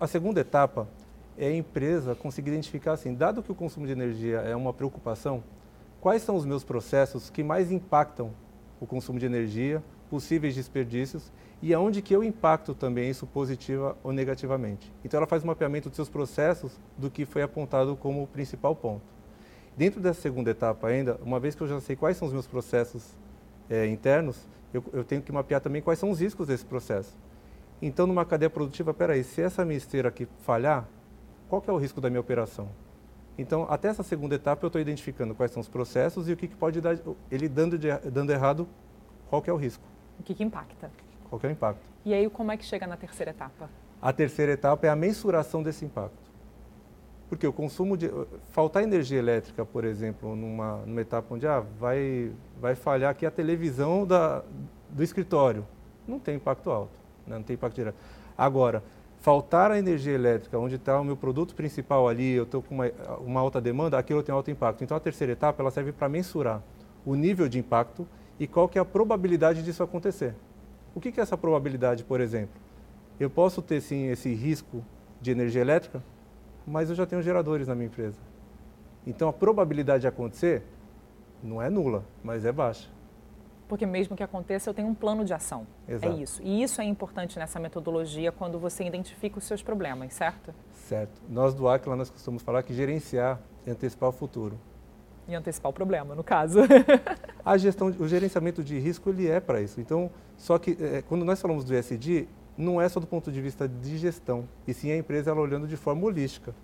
A 0.00 0.08
segunda 0.08 0.40
etapa 0.40 0.88
é 1.38 1.46
a 1.46 1.54
empresa 1.54 2.16
conseguir 2.16 2.50
identificar 2.50 2.94
assim, 2.94 3.14
dado 3.14 3.44
que 3.44 3.52
o 3.52 3.54
consumo 3.54 3.86
de 3.86 3.92
energia 3.92 4.38
é 4.38 4.56
uma 4.56 4.74
preocupação, 4.74 5.44
quais 6.00 6.20
são 6.22 6.34
os 6.34 6.44
meus 6.44 6.64
processos 6.64 7.30
que 7.30 7.44
mais 7.44 7.70
impactam 7.70 8.32
o 8.80 8.86
consumo 8.88 9.20
de 9.20 9.26
energia, 9.26 9.80
possíveis 10.10 10.52
desperdícios 10.52 11.30
e 11.62 11.72
aonde 11.72 12.02
que 12.02 12.14
eu 12.14 12.22
impacto 12.22 12.74
também 12.74 13.10
isso 13.10 13.26
positiva 13.26 13.96
ou 14.02 14.12
negativamente. 14.12 14.92
Então 15.04 15.18
ela 15.18 15.26
faz 15.26 15.42
um 15.42 15.46
mapeamento 15.46 15.88
dos 15.88 15.96
seus 15.96 16.08
processos 16.08 16.78
do 16.96 17.10
que 17.10 17.24
foi 17.24 17.42
apontado 17.42 17.96
como 17.96 18.22
o 18.22 18.26
principal 18.26 18.74
ponto. 18.76 19.02
Dentro 19.76 20.00
dessa 20.00 20.20
segunda 20.20 20.50
etapa 20.50 20.88
ainda, 20.88 21.18
uma 21.22 21.38
vez 21.38 21.54
que 21.54 21.62
eu 21.62 21.68
já 21.68 21.80
sei 21.80 21.96
quais 21.96 22.16
são 22.16 22.26
os 22.26 22.32
meus 22.32 22.46
processos 22.46 23.16
é, 23.68 23.86
internos, 23.86 24.46
eu, 24.72 24.82
eu, 24.92 25.04
tenho 25.04 25.22
que 25.22 25.32
mapear 25.32 25.60
também 25.60 25.82
quais 25.82 25.98
são 25.98 26.10
os 26.10 26.20
riscos 26.20 26.46
desse 26.46 26.64
processo. 26.64 27.16
Então, 27.80 28.06
numa 28.06 28.24
cadeia 28.24 28.48
produtiva, 28.48 28.94
peraí, 28.94 29.22
se 29.22 29.42
essa 29.42 29.64
minha 29.64 29.76
esteira 29.76 30.08
aqui 30.08 30.26
falhar, 30.42 30.88
qual 31.48 31.62
é 31.66 31.72
o 31.72 31.76
risco 31.76 32.00
da 32.00 32.08
minha 32.08 32.20
operação? 32.20 32.68
Então, 33.38 33.66
até 33.68 33.88
essa 33.88 34.02
segunda 34.02 34.34
etapa, 34.34 34.64
eu 34.64 34.68
estou 34.68 34.80
identificando 34.80 35.34
quais 35.34 35.50
são 35.50 35.60
os 35.60 35.68
processos 35.68 36.26
e 36.28 36.32
o 36.32 36.36
que, 36.36 36.48
que 36.48 36.56
pode 36.56 36.80
dar, 36.80 36.98
ele 37.30 37.48
dando, 37.48 37.78
de, 37.78 37.88
dando 38.10 38.32
errado, 38.32 38.66
qual 39.28 39.42
é 39.46 39.52
o 39.52 39.56
risco. 39.56 39.84
O 40.18 40.22
que, 40.22 40.34
que 40.34 40.42
impacta. 40.42 40.90
Qual 41.28 41.38
que 41.38 41.46
é 41.46 41.50
o 41.50 41.52
impacto. 41.52 41.82
E 42.04 42.14
aí, 42.14 42.28
como 42.30 42.52
é 42.52 42.56
que 42.56 42.64
chega 42.64 42.86
na 42.86 42.96
terceira 42.96 43.30
etapa? 43.30 43.68
A 44.00 44.12
terceira 44.12 44.52
etapa 44.52 44.86
é 44.86 44.90
a 44.90 44.96
mensuração 44.96 45.62
desse 45.62 45.84
impacto. 45.84 46.26
Porque 47.28 47.46
o 47.46 47.52
consumo 47.52 47.96
de. 47.96 48.10
Faltar 48.50 48.82
energia 48.82 49.18
elétrica, 49.18 49.64
por 49.64 49.84
exemplo, 49.84 50.36
numa, 50.36 50.76
numa 50.86 51.00
etapa 51.00 51.34
onde 51.34 51.46
ah, 51.46 51.60
vai, 51.78 52.32
vai 52.60 52.74
falhar 52.74 53.10
aqui 53.10 53.26
a 53.26 53.30
televisão 53.30 54.06
da, 54.06 54.42
do 54.90 55.02
escritório, 55.02 55.66
não 56.06 56.18
tem 56.18 56.36
impacto 56.36 56.70
alto, 56.70 56.96
né? 57.26 57.36
não 57.36 57.42
tem 57.42 57.54
impacto 57.54 57.74
direto. 57.74 57.96
Agora, 58.38 58.82
faltar 59.18 59.72
a 59.72 59.78
energia 59.78 60.12
elétrica, 60.12 60.56
onde 60.58 60.76
está 60.76 61.00
o 61.00 61.04
meu 61.04 61.16
produto 61.16 61.54
principal 61.54 62.08
ali, 62.08 62.32
eu 62.32 62.44
estou 62.44 62.62
com 62.62 62.76
uma, 62.76 62.86
uma 63.18 63.40
alta 63.40 63.60
demanda, 63.60 63.98
aquilo 63.98 64.22
tem 64.22 64.32
alto 64.32 64.50
impacto. 64.50 64.84
Então, 64.84 64.96
a 64.96 65.00
terceira 65.00 65.32
etapa 65.32 65.62
ela 65.62 65.70
serve 65.70 65.90
para 65.90 66.08
mensurar 66.08 66.62
o 67.04 67.16
nível 67.16 67.48
de 67.48 67.58
impacto 67.58 68.06
e 68.38 68.46
qual 68.46 68.68
que 68.68 68.78
é 68.78 68.80
a 68.80 68.84
probabilidade 68.84 69.62
disso 69.62 69.82
acontecer. 69.82 70.34
O 70.96 71.00
que 71.00 71.20
é 71.20 71.22
essa 71.22 71.36
probabilidade, 71.36 72.02
por 72.04 72.22
exemplo? 72.22 72.58
Eu 73.20 73.28
posso 73.28 73.60
ter 73.60 73.82
sim 73.82 74.06
esse 74.06 74.32
risco 74.32 74.82
de 75.20 75.30
energia 75.30 75.60
elétrica, 75.60 76.02
mas 76.66 76.88
eu 76.88 76.96
já 76.96 77.04
tenho 77.04 77.20
geradores 77.20 77.68
na 77.68 77.74
minha 77.74 77.86
empresa. 77.86 78.18
Então 79.06 79.28
a 79.28 79.32
probabilidade 79.32 80.00
de 80.00 80.08
acontecer 80.08 80.62
não 81.42 81.60
é 81.60 81.68
nula, 81.68 82.02
mas 82.24 82.46
é 82.46 82.50
baixa. 82.50 82.88
Porque 83.68 83.84
mesmo 83.84 84.16
que 84.16 84.22
aconteça, 84.22 84.70
eu 84.70 84.74
tenho 84.74 84.88
um 84.88 84.94
plano 84.94 85.22
de 85.22 85.34
ação. 85.34 85.66
É 85.86 85.92
Exato. 85.92 86.14
É 86.14 86.22
isso. 86.22 86.42
E 86.42 86.62
isso 86.62 86.80
é 86.80 86.84
importante 86.84 87.38
nessa 87.38 87.60
metodologia 87.60 88.32
quando 88.32 88.58
você 88.58 88.82
identifica 88.82 89.36
os 89.36 89.44
seus 89.44 89.62
problemas, 89.62 90.14
certo? 90.14 90.54
Certo. 90.72 91.20
Nós 91.28 91.52
do 91.52 91.68
Aquila 91.68 91.94
nós 91.94 92.08
costumamos 92.08 92.42
falar 92.42 92.62
que 92.62 92.72
gerenciar 92.72 93.38
é 93.66 93.72
antecipar 93.72 94.08
o 94.08 94.12
futuro. 94.12 94.58
E 95.28 95.34
antecipar 95.34 95.68
o 95.68 95.74
problema, 95.74 96.14
no 96.14 96.24
caso. 96.24 96.60
a 97.44 97.58
gestão, 97.58 97.88
o 97.88 98.08
gerenciamento 98.08 98.64
de 98.64 98.78
risco 98.78 99.10
ele 99.10 99.28
é 99.28 99.40
para 99.40 99.60
isso. 99.60 99.78
Então, 99.78 100.10
só 100.36 100.58
que 100.58 100.76
é, 100.80 101.02
quando 101.02 101.24
nós 101.24 101.40
falamos 101.40 101.64
do 101.64 101.74
ESG, 101.74 102.28
não 102.56 102.80
é 102.80 102.88
só 102.88 103.00
do 103.00 103.06
ponto 103.06 103.30
de 103.30 103.40
vista 103.40 103.68
de 103.68 103.98
gestão, 103.98 104.48
e 104.66 104.72
sim 104.72 104.90
a 104.90 104.96
empresa 104.96 105.30
ela 105.30 105.40
olhando 105.40 105.66
de 105.66 105.76
forma 105.76 106.04
holística. 106.04 106.54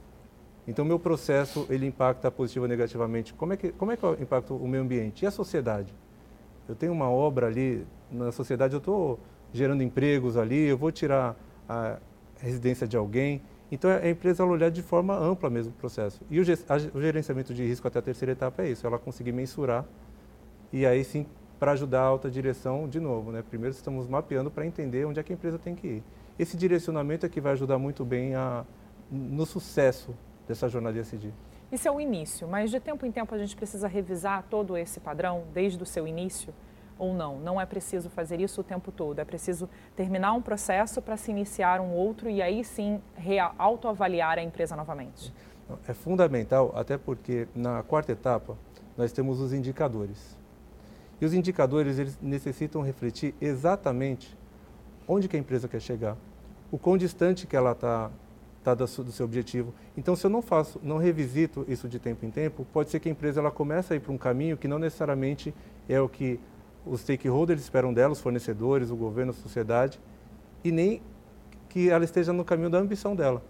Então, 0.66 0.84
meu 0.84 0.98
processo 0.98 1.66
ele 1.68 1.86
impacta 1.86 2.30
positivo 2.30 2.64
ou 2.64 2.68
negativamente. 2.68 3.34
Como 3.34 3.52
é 3.52 3.56
que 3.56 3.72
como 3.72 3.90
é 3.90 3.96
que 3.96 4.04
eu 4.04 4.14
impacto 4.20 4.54
o 4.54 4.68
meio 4.68 4.82
ambiente 4.82 5.22
e 5.22 5.26
a 5.26 5.30
sociedade? 5.30 5.92
Eu 6.68 6.76
tenho 6.76 6.92
uma 6.92 7.10
obra 7.10 7.48
ali 7.48 7.84
na 8.10 8.30
sociedade, 8.30 8.72
eu 8.72 8.78
estou 8.78 9.18
gerando 9.52 9.82
empregos 9.82 10.36
ali, 10.36 10.68
eu 10.68 10.78
vou 10.78 10.92
tirar 10.92 11.36
a 11.68 11.98
residência 12.38 12.86
de 12.86 12.96
alguém. 12.96 13.42
Então, 13.70 13.90
a 13.90 14.08
empresa 14.08 14.42
ela 14.42 14.52
olhar 14.52 14.70
de 14.70 14.82
forma 14.82 15.16
ampla 15.16 15.50
mesmo 15.50 15.72
o 15.72 15.76
processo. 15.76 16.20
E 16.30 16.38
o 16.38 16.44
gerenciamento 17.00 17.52
de 17.52 17.66
risco 17.66 17.88
até 17.88 17.98
a 17.98 18.02
terceira 18.02 18.32
etapa 18.32 18.62
é 18.62 18.70
isso, 18.70 18.86
ela 18.86 18.98
conseguir 18.98 19.32
mensurar 19.32 19.84
e 20.72 20.86
aí 20.86 21.04
sim 21.04 21.26
para 21.62 21.70
ajudar 21.70 22.00
a 22.00 22.06
alta 22.06 22.28
direção 22.28 22.88
de 22.88 22.98
novo. 22.98 23.30
Né? 23.30 23.40
Primeiro 23.40 23.72
estamos 23.72 24.08
mapeando 24.08 24.50
para 24.50 24.66
entender 24.66 25.04
onde 25.04 25.20
é 25.20 25.22
que 25.22 25.32
a 25.32 25.36
empresa 25.36 25.60
tem 25.60 25.76
que 25.76 25.86
ir. 25.86 26.04
Esse 26.36 26.56
direcionamento 26.56 27.24
é 27.24 27.28
que 27.28 27.40
vai 27.40 27.52
ajudar 27.52 27.78
muito 27.78 28.04
bem 28.04 28.34
a, 28.34 28.64
no 29.08 29.46
sucesso 29.46 30.12
dessa 30.48 30.68
jornada 30.68 30.98
ESG. 30.98 31.32
Isso 31.70 31.86
é 31.86 31.90
o 31.92 32.00
início, 32.00 32.48
mas 32.48 32.68
de 32.68 32.80
tempo 32.80 33.06
em 33.06 33.12
tempo 33.12 33.32
a 33.32 33.38
gente 33.38 33.54
precisa 33.54 33.86
revisar 33.86 34.44
todo 34.50 34.76
esse 34.76 34.98
padrão 34.98 35.44
desde 35.54 35.80
o 35.80 35.86
seu 35.86 36.04
início 36.04 36.52
ou 36.98 37.14
não? 37.14 37.38
Não 37.38 37.60
é 37.60 37.64
preciso 37.64 38.10
fazer 38.10 38.40
isso 38.40 38.62
o 38.62 38.64
tempo 38.64 38.90
todo, 38.90 39.20
é 39.20 39.24
preciso 39.24 39.70
terminar 39.94 40.32
um 40.32 40.42
processo 40.42 41.00
para 41.00 41.16
se 41.16 41.30
iniciar 41.30 41.80
um 41.80 41.92
outro 41.92 42.28
e 42.28 42.42
aí 42.42 42.64
sim 42.64 43.00
autoavaliar 43.56 44.36
a 44.36 44.42
empresa 44.42 44.74
novamente. 44.74 45.32
É 45.86 45.94
fundamental, 45.94 46.72
até 46.74 46.98
porque 46.98 47.46
na 47.54 47.84
quarta 47.84 48.10
etapa 48.10 48.58
nós 48.98 49.12
temos 49.12 49.38
os 49.38 49.52
indicadores. 49.52 50.41
E 51.22 51.24
os 51.24 51.32
indicadores 51.32 52.00
eles 52.00 52.18
necessitam 52.20 52.82
refletir 52.82 53.32
exatamente 53.40 54.36
onde 55.06 55.28
que 55.28 55.36
a 55.36 55.38
empresa 55.38 55.68
quer 55.68 55.80
chegar, 55.80 56.16
o 56.68 56.76
quão 56.76 56.98
distante 56.98 57.46
que 57.46 57.54
ela 57.54 57.70
está 57.70 58.10
tá 58.64 58.74
do, 58.74 58.84
do 58.84 59.12
seu 59.12 59.24
objetivo. 59.24 59.72
Então, 59.96 60.16
se 60.16 60.26
eu 60.26 60.30
não 60.30 60.42
faço, 60.42 60.80
não 60.82 60.98
revisito 60.98 61.64
isso 61.68 61.88
de 61.88 62.00
tempo 62.00 62.26
em 62.26 62.30
tempo, 62.30 62.66
pode 62.72 62.90
ser 62.90 62.98
que 62.98 63.08
a 63.08 63.12
empresa 63.12 63.38
ela 63.38 63.52
comece 63.52 63.92
a 63.92 63.96
ir 63.96 64.00
para 64.00 64.10
um 64.10 64.18
caminho 64.18 64.56
que 64.56 64.66
não 64.66 64.80
necessariamente 64.80 65.54
é 65.88 66.00
o 66.00 66.08
que 66.08 66.40
os 66.84 67.02
stakeholders 67.02 67.60
esperam 67.62 67.94
dela, 67.94 68.12
os 68.12 68.20
fornecedores, 68.20 68.90
o 68.90 68.96
governo, 68.96 69.30
a 69.30 69.34
sociedade, 69.34 70.00
e 70.64 70.72
nem 70.72 71.00
que 71.68 71.88
ela 71.88 72.04
esteja 72.04 72.32
no 72.32 72.44
caminho 72.44 72.68
da 72.68 72.78
ambição 72.78 73.14
dela. 73.14 73.40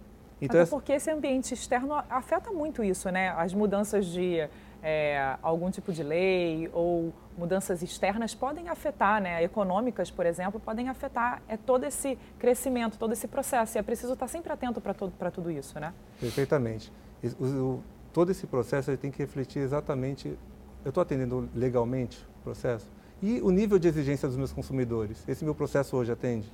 Então, 0.42 0.60
Até 0.60 0.68
porque 0.68 0.92
esse 0.92 1.10
ambiente 1.10 1.54
externo 1.54 1.94
afeta 2.10 2.50
muito 2.50 2.84
isso, 2.84 3.08
né? 3.10 3.30
As 3.30 3.54
mudanças 3.54 4.04
de 4.04 4.46
é, 4.82 5.36
algum 5.40 5.70
tipo 5.70 5.92
de 5.92 6.02
lei 6.02 6.68
ou 6.72 7.12
mudanças 7.38 7.82
externas 7.82 8.34
podem 8.34 8.68
afetar, 8.68 9.22
né? 9.22 9.42
Econômicas, 9.42 10.10
por 10.10 10.26
exemplo, 10.26 10.58
podem 10.58 10.88
afetar 10.88 11.40
é, 11.46 11.56
todo 11.56 11.84
esse 11.84 12.18
crescimento, 12.38 12.98
todo 12.98 13.12
esse 13.12 13.28
processo. 13.28 13.76
E 13.76 13.78
é 13.78 13.82
preciso 13.82 14.14
estar 14.14 14.26
sempre 14.26 14.52
atento 14.52 14.80
para 14.80 15.30
tudo 15.30 15.50
isso, 15.50 15.78
né? 15.78 15.94
Perfeitamente. 16.20 16.92
O, 17.38 17.44
o, 17.44 17.82
todo 18.12 18.30
esse 18.30 18.46
processo 18.46 18.94
tem 18.96 19.10
que 19.10 19.18
refletir 19.18 19.60
exatamente, 19.60 20.36
eu 20.84 20.88
estou 20.88 21.00
atendendo 21.00 21.48
legalmente 21.54 22.26
o 22.40 22.42
processo? 22.42 22.90
E 23.22 23.40
o 23.40 23.50
nível 23.50 23.78
de 23.78 23.86
exigência 23.86 24.26
dos 24.26 24.36
meus 24.36 24.52
consumidores. 24.52 25.22
Esse 25.28 25.44
meu 25.44 25.54
processo 25.54 25.96
hoje 25.96 26.10
atende? 26.10 26.52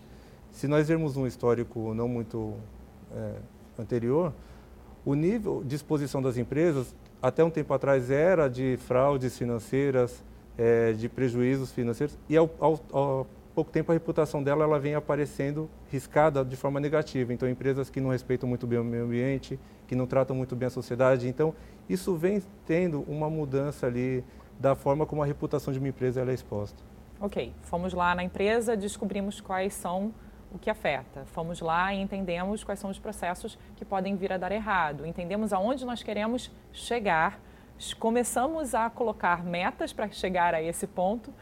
Se 0.50 0.68
nós 0.68 0.86
vermos 0.86 1.16
um 1.16 1.26
histórico 1.26 1.94
não 1.94 2.06
muito 2.06 2.54
é, 3.14 3.34
anterior, 3.78 4.34
o 5.04 5.14
nível 5.14 5.64
de 5.64 5.74
exposição 5.74 6.20
das 6.20 6.36
empresas, 6.36 6.94
até 7.22 7.42
um 7.42 7.50
tempo 7.50 7.72
atrás, 7.74 8.10
era 8.10 8.48
de 8.48 8.76
fraudes 8.78 9.36
financeiras, 9.36 10.22
é, 10.56 10.92
de 10.92 11.08
prejuízos 11.08 11.72
financeiros, 11.72 12.18
e 12.28 12.36
ao, 12.36 12.50
ao, 12.60 12.80
ao, 12.92 13.26
pouco 13.54 13.70
tempo 13.70 13.90
a 13.90 13.94
reputação 13.94 14.42
dela 14.42 14.64
ela 14.64 14.78
vem 14.78 14.94
aparecendo 14.94 15.68
riscada 15.90 16.44
de 16.44 16.56
forma 16.56 16.78
negativa. 16.78 17.32
Então, 17.32 17.48
empresas 17.48 17.90
que 17.90 18.00
não 18.00 18.10
respeitam 18.10 18.48
muito 18.48 18.66
bem 18.66 18.78
o 18.78 18.84
meio 18.84 19.04
ambiente, 19.04 19.58
que 19.86 19.96
não 19.96 20.06
tratam 20.06 20.36
muito 20.36 20.54
bem 20.54 20.66
a 20.68 20.70
sociedade. 20.70 21.26
Então, 21.28 21.54
isso 21.88 22.14
vem 22.14 22.42
tendo 22.66 23.02
uma 23.08 23.28
mudança 23.28 23.86
ali 23.86 24.24
da 24.60 24.74
forma 24.74 25.06
como 25.06 25.22
a 25.22 25.26
reputação 25.26 25.72
de 25.72 25.78
uma 25.78 25.88
empresa 25.88 26.20
é 26.20 26.32
exposta. 26.32 26.82
Ok, 27.20 27.52
fomos 27.62 27.92
lá 27.92 28.14
na 28.14 28.22
empresa, 28.22 28.76
descobrimos 28.76 29.40
quais 29.40 29.74
são 29.74 30.12
o 30.52 30.58
que 30.58 30.70
afeta. 30.70 31.24
Fomos 31.26 31.60
lá 31.60 31.92
e 31.94 32.00
entendemos 32.00 32.64
quais 32.64 32.78
são 32.78 32.90
os 32.90 32.98
processos 32.98 33.58
que 33.76 33.84
podem 33.84 34.16
vir 34.16 34.32
a 34.32 34.38
dar 34.38 34.52
errado. 34.52 35.06
Entendemos 35.06 35.52
aonde 35.52 35.84
nós 35.84 36.02
queremos 36.02 36.50
chegar, 36.72 37.40
começamos 37.98 38.74
a 38.74 38.88
colocar 38.90 39.44
metas 39.44 39.92
para 39.92 40.08
chegar 40.10 40.54
a 40.54 40.62
esse 40.62 40.86
ponto 40.86 41.32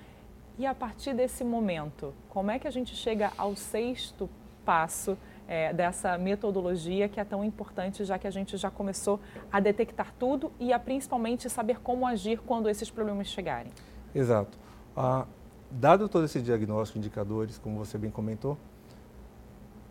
e 0.58 0.66
a 0.66 0.74
partir 0.74 1.14
desse 1.14 1.44
momento, 1.44 2.14
como 2.28 2.50
é 2.50 2.58
que 2.58 2.66
a 2.66 2.70
gente 2.70 2.94
chega 2.94 3.30
ao 3.36 3.54
sexto 3.54 4.28
passo 4.64 5.16
é, 5.46 5.72
dessa 5.72 6.18
metodologia 6.18 7.08
que 7.08 7.20
é 7.20 7.24
tão 7.24 7.44
importante, 7.44 8.04
já 8.04 8.18
que 8.18 8.26
a 8.26 8.30
gente 8.30 8.56
já 8.56 8.70
começou 8.70 9.20
a 9.52 9.60
detectar 9.60 10.12
tudo 10.18 10.50
e 10.58 10.72
a 10.72 10.78
principalmente 10.78 11.48
saber 11.48 11.80
como 11.80 12.06
agir 12.06 12.40
quando 12.40 12.68
esses 12.68 12.90
problemas 12.90 13.28
chegarem? 13.28 13.70
Exato. 14.14 14.58
Ah, 14.96 15.26
dado 15.70 16.08
todo 16.08 16.24
esse 16.24 16.40
diagnóstico, 16.40 16.98
indicadores, 16.98 17.58
como 17.58 17.78
você 17.78 17.96
bem 17.98 18.10
comentou, 18.10 18.58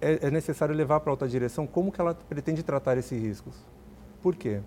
é, 0.05 0.27
é 0.27 0.31
necessário 0.31 0.75
levar 0.75 0.99
para 0.99 1.09
a 1.09 1.13
alta 1.13 1.27
direção 1.27 1.65
como 1.65 1.91
que 1.91 1.99
ela 1.99 2.13
pretende 2.13 2.61
tratar 2.61 2.95
esses 2.97 3.19
riscos. 3.19 3.55
Por 4.21 4.35
quê? 4.35 4.61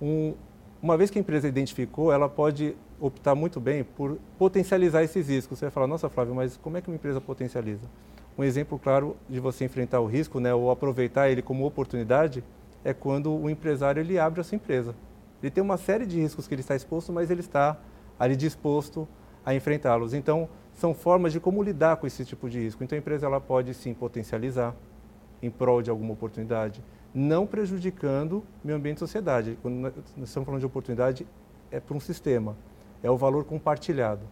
Um, 0.00 0.34
uma 0.80 0.96
vez 0.96 1.10
que 1.10 1.18
a 1.18 1.20
empresa 1.20 1.48
identificou, 1.48 2.12
ela 2.12 2.28
pode 2.28 2.76
optar 3.00 3.34
muito 3.34 3.58
bem 3.58 3.82
por 3.82 4.18
potencializar 4.38 5.02
esses 5.02 5.28
riscos. 5.28 5.58
Você 5.58 5.64
vai 5.64 5.72
falar, 5.72 5.86
nossa 5.88 6.08
Flávio, 6.08 6.34
mas 6.34 6.56
como 6.56 6.76
é 6.76 6.80
que 6.80 6.88
uma 6.88 6.94
empresa 6.94 7.20
potencializa? 7.20 7.82
Um 8.38 8.44
exemplo 8.44 8.78
claro 8.78 9.16
de 9.28 9.40
você 9.40 9.64
enfrentar 9.64 10.00
o 10.00 10.06
risco, 10.06 10.38
né, 10.38 10.54
ou 10.54 10.70
aproveitar 10.70 11.28
ele 11.28 11.42
como 11.42 11.66
oportunidade, 11.66 12.44
é 12.84 12.92
quando 12.92 13.32
o 13.34 13.50
empresário 13.50 14.00
ele 14.00 14.18
abre 14.18 14.40
a 14.40 14.44
sua 14.44 14.56
empresa. 14.56 14.94
Ele 15.42 15.50
tem 15.50 15.62
uma 15.62 15.76
série 15.76 16.06
de 16.06 16.20
riscos 16.20 16.46
que 16.46 16.54
ele 16.54 16.60
está 16.60 16.76
exposto, 16.76 17.12
mas 17.12 17.30
ele 17.30 17.40
está 17.40 17.78
ali 18.18 18.36
disposto 18.36 19.08
a 19.44 19.54
enfrentá-los. 19.54 20.14
Então, 20.14 20.48
são 20.74 20.92
formas 20.92 21.32
de 21.32 21.40
como 21.40 21.62
lidar 21.62 21.96
com 21.96 22.06
esse 22.06 22.24
tipo 22.24 22.48
de 22.48 22.60
risco. 22.60 22.82
Então 22.82 22.96
a 22.96 22.98
empresa 22.98 23.26
ela 23.26 23.40
pode 23.40 23.72
sim 23.74 23.94
potencializar 23.94 24.74
em 25.42 25.50
prol 25.50 25.82
de 25.82 25.90
alguma 25.90 26.12
oportunidade, 26.12 26.82
não 27.14 27.46
prejudicando 27.46 28.42
meio 28.62 28.76
ambiente 28.76 28.96
e 28.96 29.00
sociedade. 29.00 29.58
Quando 29.62 29.74
nós 29.74 29.92
estamos 30.24 30.46
falando 30.46 30.60
de 30.60 30.66
oportunidade, 30.66 31.26
é 31.70 31.78
para 31.78 31.96
um 31.96 32.00
sistema, 32.00 32.56
é 33.02 33.10
o 33.10 33.16
valor 33.16 33.44
compartilhado. 33.44 34.22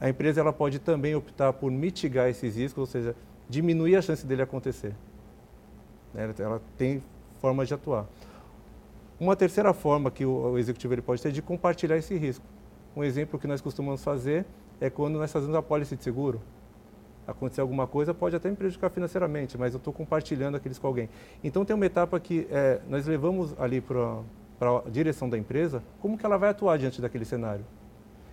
A 0.00 0.08
empresa 0.08 0.40
ela 0.40 0.52
pode 0.52 0.78
também 0.78 1.14
optar 1.14 1.52
por 1.52 1.70
mitigar 1.70 2.28
esses 2.28 2.56
riscos, 2.56 2.78
ou 2.78 2.86
seja, 2.86 3.16
diminuir 3.48 3.96
a 3.96 4.02
chance 4.02 4.24
dele 4.26 4.42
acontecer. 4.42 4.94
Né, 6.12 6.32
ela 6.38 6.60
tem 6.76 7.02
formas 7.40 7.68
de 7.68 7.74
atuar. 7.74 8.06
Uma 9.18 9.34
terceira 9.34 9.72
forma 9.72 10.10
que 10.10 10.24
o 10.24 10.56
executivo 10.56 10.94
ele 10.94 11.02
pode 11.02 11.20
ter 11.20 11.30
é 11.30 11.32
de 11.32 11.42
compartilhar 11.42 11.96
esse 11.96 12.16
risco. 12.16 12.44
Um 12.96 13.02
exemplo 13.02 13.38
que 13.38 13.46
nós 13.46 13.60
costumamos 13.60 14.02
fazer 14.04 14.46
é 14.80 14.90
quando 14.90 15.18
nós 15.18 15.32
fazemos 15.32 15.54
a 15.54 15.62
pólice 15.62 15.96
de 15.96 16.02
seguro. 16.02 16.40
Acontecer 17.26 17.60
alguma 17.60 17.86
coisa 17.86 18.14
pode 18.14 18.34
até 18.34 18.48
me 18.48 18.56
prejudicar 18.56 18.88
financeiramente, 18.90 19.58
mas 19.58 19.74
eu 19.74 19.78
estou 19.78 19.92
compartilhando 19.92 20.56
aqueles 20.56 20.78
com 20.78 20.86
alguém. 20.86 21.10
Então 21.44 21.64
tem 21.64 21.76
uma 21.76 21.84
etapa 21.84 22.18
que 22.18 22.46
é, 22.50 22.80
nós 22.88 23.06
levamos 23.06 23.54
ali 23.60 23.80
para 23.80 24.22
a 24.60 24.90
direção 24.90 25.28
da 25.28 25.36
empresa, 25.36 25.82
como 26.00 26.16
que 26.16 26.24
ela 26.24 26.38
vai 26.38 26.48
atuar 26.48 26.78
diante 26.78 27.02
daquele 27.02 27.24
cenário. 27.24 27.64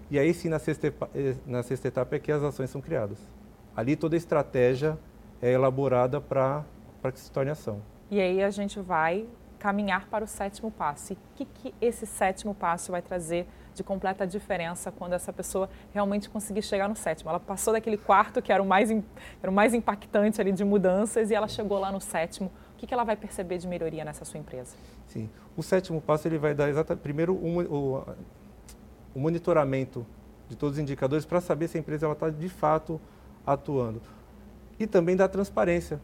E 0.10 0.20
aí 0.20 0.34
sim, 0.34 0.50
na 0.50 0.60
sexta, 0.60 0.94
eh, 1.14 1.36
na 1.46 1.64
sexta 1.64 1.88
etapa 1.88 2.16
é 2.16 2.20
que 2.20 2.32
as 2.32 2.42
ações 2.44 2.70
são 2.70 2.80
criadas. 2.80 3.18
Ali 3.76 3.96
toda 3.96 4.16
a 4.16 4.18
estratégia 4.18 4.98
é 5.42 5.52
elaborada 5.52 6.22
para 6.22 6.64
que 7.12 7.20
se 7.20 7.32
torne 7.32 7.52
ação. 7.52 7.82
E 8.10 8.22
aí 8.22 8.42
a 8.42 8.50
gente 8.50 8.80
vai 8.80 9.28
caminhar 9.58 10.08
para 10.08 10.24
o 10.24 10.28
sétimo 10.28 10.70
passo. 10.70 11.14
E 11.14 11.16
o 11.16 11.20
que, 11.36 11.46
que 11.46 11.76
esse 11.82 12.06
sétimo 12.06 12.54
passo 12.54 12.92
vai 12.92 13.02
trazer 13.02 13.48
de 13.76 13.84
completa 13.84 14.26
diferença 14.26 14.92
quando 14.92 15.14
essa 15.14 15.32
pessoa 15.32 15.70
realmente 15.94 16.30
conseguir 16.30 16.62
chegar 16.62 16.88
no 16.88 16.96
sétimo. 16.96 17.30
Ela 17.30 17.40
passou 17.40 17.74
daquele 17.74 17.98
quarto 17.98 18.42
que 18.42 18.52
era 18.52 18.64
o 18.64 18.66
mais, 18.66 18.90
era 18.90 19.52
o 19.52 19.54
mais 19.54 19.74
impactante 19.74 20.40
ali 20.42 20.52
de 20.52 20.64
mudanças 20.64 21.30
e 21.30 21.36
ela 21.36 21.48
chegou 21.48 21.78
lá 21.78 21.92
no 21.92 22.00
sétimo. 22.00 22.52
O 22.74 22.78
que, 22.78 22.88
que 22.88 22.94
ela 22.94 23.04
vai 23.04 23.16
perceber 23.16 23.58
de 23.58 23.68
melhoria 23.68 24.04
nessa 24.04 24.26
sua 24.26 24.40
empresa? 24.40 24.76
Sim, 25.08 25.30
o 25.56 25.62
sétimo 25.62 26.02
passo 26.02 26.28
ele 26.28 26.38
vai 26.38 26.54
dar 26.54 26.70
exatamente 26.70 27.04
primeiro 27.04 27.34
o, 27.34 28.04
o 29.14 29.20
monitoramento 29.20 30.06
de 30.50 30.56
todos 30.56 30.78
os 30.78 30.82
indicadores 30.82 31.26
para 31.26 31.42
saber 31.42 31.68
se 31.68 31.78
a 31.78 31.80
empresa 31.80 32.10
está 32.12 32.30
de 32.30 32.50
fato 32.50 33.00
atuando. 33.46 34.02
e 34.80 34.88
também 34.88 35.16
da 35.16 35.28
transparência. 35.28 36.00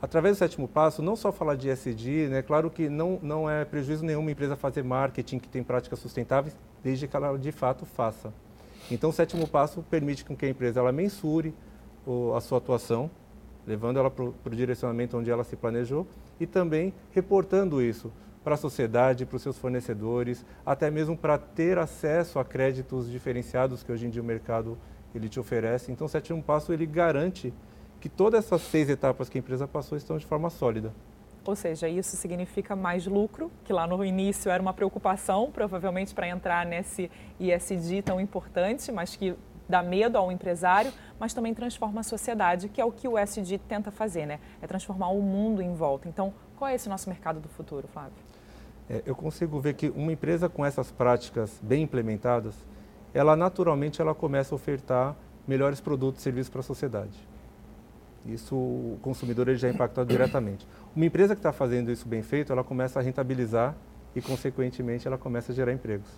Através 0.00 0.36
do 0.36 0.38
sétimo 0.38 0.68
passo, 0.68 1.02
não 1.02 1.16
só 1.16 1.32
falar 1.32 1.56
de 1.56 1.68
ESG, 1.68 2.28
né? 2.28 2.42
claro 2.42 2.70
que 2.70 2.88
não, 2.88 3.18
não 3.20 3.50
é 3.50 3.64
prejuízo 3.64 4.04
nenhuma 4.04 4.30
empresa 4.30 4.56
fazer 4.56 4.84
marketing 4.84 5.40
que 5.40 5.48
tem 5.48 5.62
práticas 5.62 5.98
sustentáveis, 5.98 6.56
desde 6.82 7.06
que 7.06 7.16
ela 7.16 7.36
de 7.38 7.52
fato 7.52 7.84
faça. 7.84 8.32
Então, 8.90 9.10
o 9.10 9.12
sétimo 9.12 9.46
passo 9.46 9.82
permite 9.82 10.24
que 10.24 10.46
a 10.46 10.48
empresa 10.48 10.80
ela 10.80 10.92
mensure 10.92 11.54
o, 12.06 12.32
a 12.34 12.40
sua 12.40 12.58
atuação, 12.58 13.10
levando 13.66 13.98
ela 13.98 14.10
para 14.10 14.24
o 14.24 14.56
direcionamento 14.56 15.16
onde 15.18 15.30
ela 15.30 15.44
se 15.44 15.56
planejou 15.56 16.06
e 16.40 16.46
também 16.46 16.94
reportando 17.10 17.82
isso 17.82 18.10
para 18.42 18.54
a 18.54 18.58
sociedade, 18.58 19.26
para 19.26 19.36
os 19.36 19.42
seus 19.42 19.58
fornecedores, 19.58 20.44
até 20.64 20.90
mesmo 20.90 21.16
para 21.16 21.36
ter 21.36 21.76
acesso 21.76 22.38
a 22.38 22.44
créditos 22.44 23.10
diferenciados 23.10 23.82
que 23.82 23.92
hoje 23.92 24.06
em 24.06 24.10
dia 24.10 24.22
o 24.22 24.24
mercado 24.24 24.78
ele 25.14 25.28
te 25.28 25.38
oferece. 25.38 25.92
Então, 25.92 26.06
o 26.06 26.10
sétimo 26.10 26.42
passo 26.42 26.72
ele 26.72 26.86
garante 26.86 27.52
que 28.00 28.08
todas 28.08 28.44
essas 28.44 28.62
seis 28.62 28.88
etapas 28.88 29.28
que 29.28 29.36
a 29.36 29.40
empresa 29.40 29.66
passou 29.66 29.98
estão 29.98 30.16
de 30.16 30.24
forma 30.24 30.48
sólida. 30.48 30.94
Ou 31.48 31.56
seja, 31.56 31.88
isso 31.88 32.14
significa 32.14 32.76
mais 32.76 33.06
lucro, 33.06 33.50
que 33.64 33.72
lá 33.72 33.86
no 33.86 34.04
início 34.04 34.50
era 34.50 34.60
uma 34.60 34.74
preocupação, 34.74 35.50
provavelmente 35.50 36.14
para 36.14 36.28
entrar 36.28 36.66
nesse 36.66 37.10
ISD 37.40 38.02
tão 38.02 38.20
importante, 38.20 38.92
mas 38.92 39.16
que 39.16 39.34
dá 39.66 39.82
medo 39.82 40.18
ao 40.18 40.30
empresário, 40.30 40.92
mas 41.18 41.32
também 41.32 41.54
transforma 41.54 42.00
a 42.00 42.02
sociedade, 42.02 42.68
que 42.68 42.82
é 42.82 42.84
o 42.84 42.92
que 42.92 43.08
o 43.08 43.18
ESG 43.18 43.56
tenta 43.66 43.90
fazer, 43.90 44.26
né? 44.26 44.40
É 44.60 44.66
transformar 44.66 45.08
o 45.08 45.22
mundo 45.22 45.62
em 45.62 45.74
volta. 45.74 46.06
Então, 46.06 46.34
qual 46.54 46.68
é 46.68 46.74
esse 46.74 46.86
nosso 46.86 47.08
mercado 47.08 47.40
do 47.40 47.48
futuro, 47.48 47.88
Flávio? 47.88 48.12
É, 48.90 49.02
eu 49.06 49.16
consigo 49.16 49.58
ver 49.58 49.72
que 49.72 49.88
uma 49.88 50.12
empresa 50.12 50.50
com 50.50 50.66
essas 50.66 50.92
práticas 50.92 51.58
bem 51.62 51.84
implementadas, 51.84 52.56
ela 53.14 53.34
naturalmente 53.34 54.02
ela 54.02 54.14
começa 54.14 54.54
a 54.54 54.56
ofertar 54.56 55.16
melhores 55.46 55.80
produtos 55.80 56.20
e 56.20 56.24
serviços 56.24 56.50
para 56.50 56.60
a 56.60 56.64
sociedade. 56.64 57.26
Isso 58.28 58.54
o 58.54 58.98
consumidor 59.00 59.48
ele 59.48 59.56
já 59.56 59.68
é 59.68 59.70
impactado 59.70 60.08
diretamente. 60.08 60.66
Uma 60.94 61.06
empresa 61.06 61.34
que 61.34 61.38
está 61.38 61.52
fazendo 61.52 61.90
isso 61.90 62.06
bem 62.06 62.22
feito, 62.22 62.52
ela 62.52 62.62
começa 62.62 63.00
a 63.00 63.02
rentabilizar 63.02 63.74
e, 64.14 64.20
consequentemente, 64.20 65.06
ela 65.06 65.16
começa 65.16 65.52
a 65.52 65.54
gerar 65.54 65.72
empregos. 65.72 66.10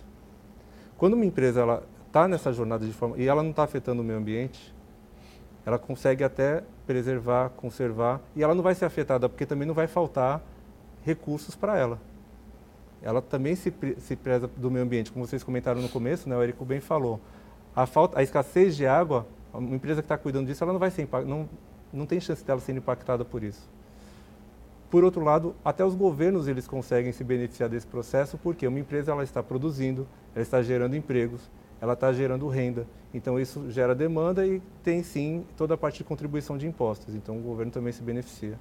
Quando 0.97 1.13
uma 1.13 1.25
empresa 1.25 1.61
ela 1.61 1.83
está 2.07 2.27
nessa 2.27 2.51
jornada 2.51 2.85
de 2.85 2.91
forma 2.91 3.17
e 3.17 3.27
ela 3.27 3.41
não 3.41 3.51
está 3.51 3.63
afetando 3.63 4.01
o 4.01 4.05
meio 4.05 4.19
ambiente, 4.19 4.73
ela 5.65 5.79
consegue 5.79 6.23
até 6.23 6.63
preservar, 6.85 7.49
conservar 7.49 8.19
e 8.35 8.43
ela 8.43 8.53
não 8.53 8.63
vai 8.63 8.75
ser 8.75 8.85
afetada 8.85 9.29
porque 9.29 9.45
também 9.45 9.67
não 9.67 9.73
vai 9.73 9.87
faltar 9.87 10.41
recursos 11.03 11.55
para 11.55 11.77
ela. 11.77 11.99
Ela 13.01 13.21
também 13.21 13.55
se, 13.55 13.73
se 13.97 14.15
preza 14.15 14.47
do 14.47 14.69
meio 14.69 14.83
ambiente, 14.85 15.11
como 15.11 15.25
vocês 15.25 15.43
comentaram 15.43 15.81
no 15.81 15.89
começo, 15.89 16.29
né, 16.29 16.35
o 16.35 16.41
Érico 16.43 16.65
bem 16.65 16.79
falou. 16.79 17.19
A, 17.75 17.85
falta, 17.85 18.19
a 18.19 18.23
escassez 18.23 18.75
de 18.75 18.85
água, 18.85 19.25
uma 19.53 19.75
empresa 19.75 20.01
que 20.01 20.05
está 20.05 20.17
cuidando 20.17 20.47
disso, 20.47 20.63
ela 20.63 20.73
não 20.73 20.79
vai 20.79 20.91
ser 20.91 21.07
não, 21.25 21.49
não 21.93 22.05
tem 22.05 22.19
chance 22.19 22.43
dela 22.43 22.59
ser 22.59 22.75
impactada 22.75 23.25
por 23.25 23.43
isso. 23.43 23.69
Por 24.89 25.03
outro 25.03 25.23
lado, 25.23 25.55
até 25.63 25.85
os 25.85 25.95
governos 25.95 26.47
eles 26.47 26.67
conseguem 26.67 27.13
se 27.13 27.23
beneficiar 27.23 27.69
desse 27.69 27.87
processo, 27.87 28.37
porque 28.37 28.67
uma 28.67 28.79
empresa 28.79 29.11
ela 29.11 29.23
está 29.23 29.41
produzindo, 29.41 30.05
ela 30.35 30.43
está 30.43 30.61
gerando 30.61 30.95
empregos, 30.95 31.49
ela 31.79 31.93
está 31.93 32.11
gerando 32.11 32.47
renda. 32.49 32.85
Então 33.13 33.39
isso 33.39 33.71
gera 33.71 33.95
demanda 33.95 34.45
e 34.45 34.61
tem 34.83 35.01
sim 35.01 35.45
toda 35.55 35.75
a 35.75 35.77
parte 35.77 35.99
de 35.99 36.03
contribuição 36.03 36.57
de 36.57 36.67
impostos. 36.67 37.15
Então 37.15 37.37
o 37.37 37.41
governo 37.41 37.71
também 37.71 37.93
se 37.93 38.03
beneficia. 38.03 38.59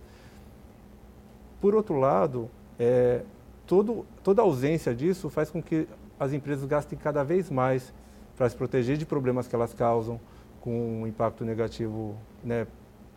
Por 1.60 1.74
outro 1.74 1.98
lado, 1.98 2.48
é, 2.78 3.22
todo, 3.66 4.06
toda 4.22 4.40
ausência 4.40 4.94
disso 4.94 5.28
faz 5.28 5.50
com 5.50 5.60
que 5.60 5.86
as 6.18 6.32
empresas 6.32 6.64
gastem 6.64 6.98
cada 6.98 7.24
vez 7.24 7.50
mais 7.50 7.92
para 8.36 8.48
se 8.48 8.56
proteger 8.56 8.96
de 8.96 9.04
problemas 9.04 9.46
que 9.46 9.54
elas 9.54 9.74
causam, 9.74 10.20
com 10.60 11.02
um 11.02 11.06
impacto 11.06 11.44
negativo, 11.44 12.16
né, 12.42 12.66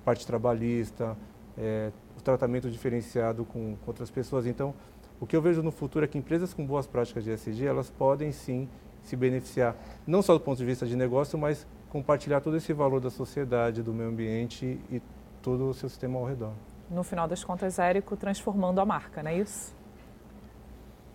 parte 0.03 0.25
trabalhista, 0.25 1.17
é, 1.57 1.91
o 2.17 2.21
tratamento 2.21 2.69
diferenciado 2.69 3.45
com, 3.45 3.75
com 3.75 3.87
outras 3.87 4.09
pessoas. 4.09 4.45
Então, 4.45 4.73
o 5.19 5.25
que 5.25 5.35
eu 5.35 5.41
vejo 5.41 5.63
no 5.63 5.71
futuro 5.71 6.03
é 6.03 6.07
que 6.07 6.17
empresas 6.17 6.53
com 6.53 6.65
boas 6.65 6.85
práticas 6.85 7.23
de 7.23 7.31
ESG, 7.31 7.65
elas 7.65 7.89
podem 7.89 8.31
sim 8.31 8.67
se 9.03 9.15
beneficiar, 9.15 9.75
não 10.07 10.21
só 10.21 10.33
do 10.33 10.39
ponto 10.39 10.57
de 10.57 10.65
vista 10.65 10.85
de 10.85 10.95
negócio, 10.95 11.37
mas 11.37 11.67
compartilhar 11.89 12.41
todo 12.41 12.57
esse 12.57 12.73
valor 12.73 12.99
da 12.99 13.09
sociedade, 13.09 13.83
do 13.83 13.93
meio 13.93 14.09
ambiente 14.09 14.79
e 14.89 15.01
todo 15.41 15.69
o 15.69 15.73
seu 15.73 15.89
sistema 15.89 16.17
ao 16.17 16.25
redor. 16.25 16.53
No 16.89 17.03
final 17.03 17.27
das 17.27 17.43
contas, 17.43 17.79
Érico, 17.79 18.17
transformando 18.17 18.79
a 18.79 18.85
marca, 18.85 19.21
não 19.21 19.29
é 19.29 19.37
isso? 19.37 19.75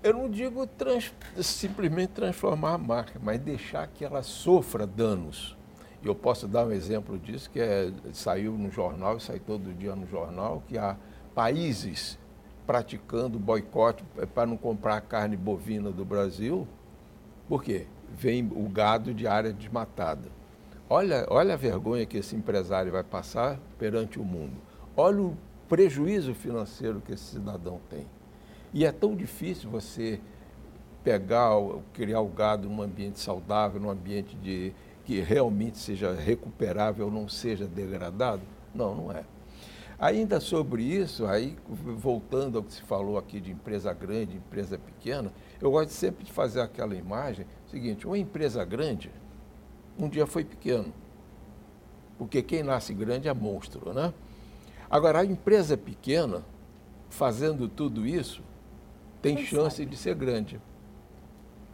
Eu 0.02 0.14
não 0.14 0.30
digo 0.30 0.66
trans, 0.66 1.12
simplesmente 1.42 2.10
transformar 2.10 2.74
a 2.74 2.78
marca, 2.78 3.18
mas 3.20 3.40
deixar 3.40 3.88
que 3.88 4.04
ela 4.04 4.22
sofra 4.22 4.86
danos. 4.86 5.57
E 6.02 6.06
eu 6.06 6.14
posso 6.14 6.46
dar 6.46 6.66
um 6.66 6.72
exemplo 6.72 7.18
disso, 7.18 7.50
que 7.50 7.60
é, 7.60 7.90
saiu 8.12 8.52
no 8.52 8.70
jornal, 8.70 9.18
sai 9.18 9.38
todo 9.38 9.72
dia 9.74 9.96
no 9.96 10.06
jornal, 10.06 10.62
que 10.68 10.78
há 10.78 10.96
países 11.34 12.18
praticando 12.66 13.38
boicote 13.38 14.04
para 14.34 14.46
não 14.46 14.56
comprar 14.56 15.00
carne 15.00 15.36
bovina 15.36 15.90
do 15.90 16.04
Brasil, 16.04 16.66
por 17.48 17.64
quê? 17.64 17.86
Vem 18.14 18.50
o 18.54 18.68
gado 18.68 19.14
de 19.14 19.26
área 19.26 19.52
desmatada. 19.52 20.28
Olha, 20.90 21.26
olha 21.30 21.54
a 21.54 21.56
vergonha 21.56 22.04
que 22.04 22.18
esse 22.18 22.36
empresário 22.36 22.92
vai 22.92 23.02
passar 23.02 23.58
perante 23.78 24.18
o 24.18 24.24
mundo. 24.24 24.56
Olha 24.96 25.22
o 25.22 25.36
prejuízo 25.68 26.34
financeiro 26.34 27.00
que 27.00 27.12
esse 27.12 27.24
cidadão 27.24 27.80
tem. 27.88 28.06
E 28.72 28.84
é 28.84 28.92
tão 28.92 29.16
difícil 29.16 29.70
você 29.70 30.20
pegar, 31.02 31.52
criar 31.94 32.20
o 32.20 32.28
gado 32.28 32.68
num 32.68 32.82
ambiente 32.82 33.18
saudável, 33.18 33.80
num 33.80 33.90
ambiente 33.90 34.36
de, 34.36 34.74
que 35.08 35.20
realmente 35.20 35.78
seja 35.78 36.12
recuperável, 36.12 37.10
não 37.10 37.26
seja 37.26 37.66
degradado? 37.66 38.42
Não, 38.74 38.94
não 38.94 39.10
é. 39.10 39.24
Ainda 39.98 40.38
sobre 40.38 40.82
isso, 40.82 41.24
aí 41.24 41.56
voltando 41.66 42.58
ao 42.58 42.62
que 42.62 42.74
se 42.74 42.82
falou 42.82 43.16
aqui 43.16 43.40
de 43.40 43.50
empresa 43.50 43.90
grande, 43.94 44.36
empresa 44.36 44.76
pequena, 44.76 45.32
eu 45.62 45.70
gosto 45.70 45.88
sempre 45.92 46.26
de 46.26 46.30
fazer 46.30 46.60
aquela 46.60 46.94
imagem, 46.94 47.46
seguinte, 47.70 48.06
uma 48.06 48.18
empresa 48.18 48.62
grande, 48.66 49.10
um 49.98 50.10
dia 50.10 50.26
foi 50.26 50.44
pequeno. 50.44 50.92
Porque 52.18 52.42
quem 52.42 52.62
nasce 52.62 52.92
grande 52.92 53.28
é 53.28 53.32
monstro, 53.32 53.94
né? 53.94 54.12
Agora, 54.90 55.20
a 55.20 55.24
empresa 55.24 55.74
pequena, 55.74 56.44
fazendo 57.08 57.66
tudo 57.66 58.06
isso, 58.06 58.42
tem 59.22 59.36
Quem 59.36 59.46
chance 59.46 59.78
sabe? 59.78 59.88
de 59.88 59.96
ser 59.96 60.14
grande. 60.14 60.60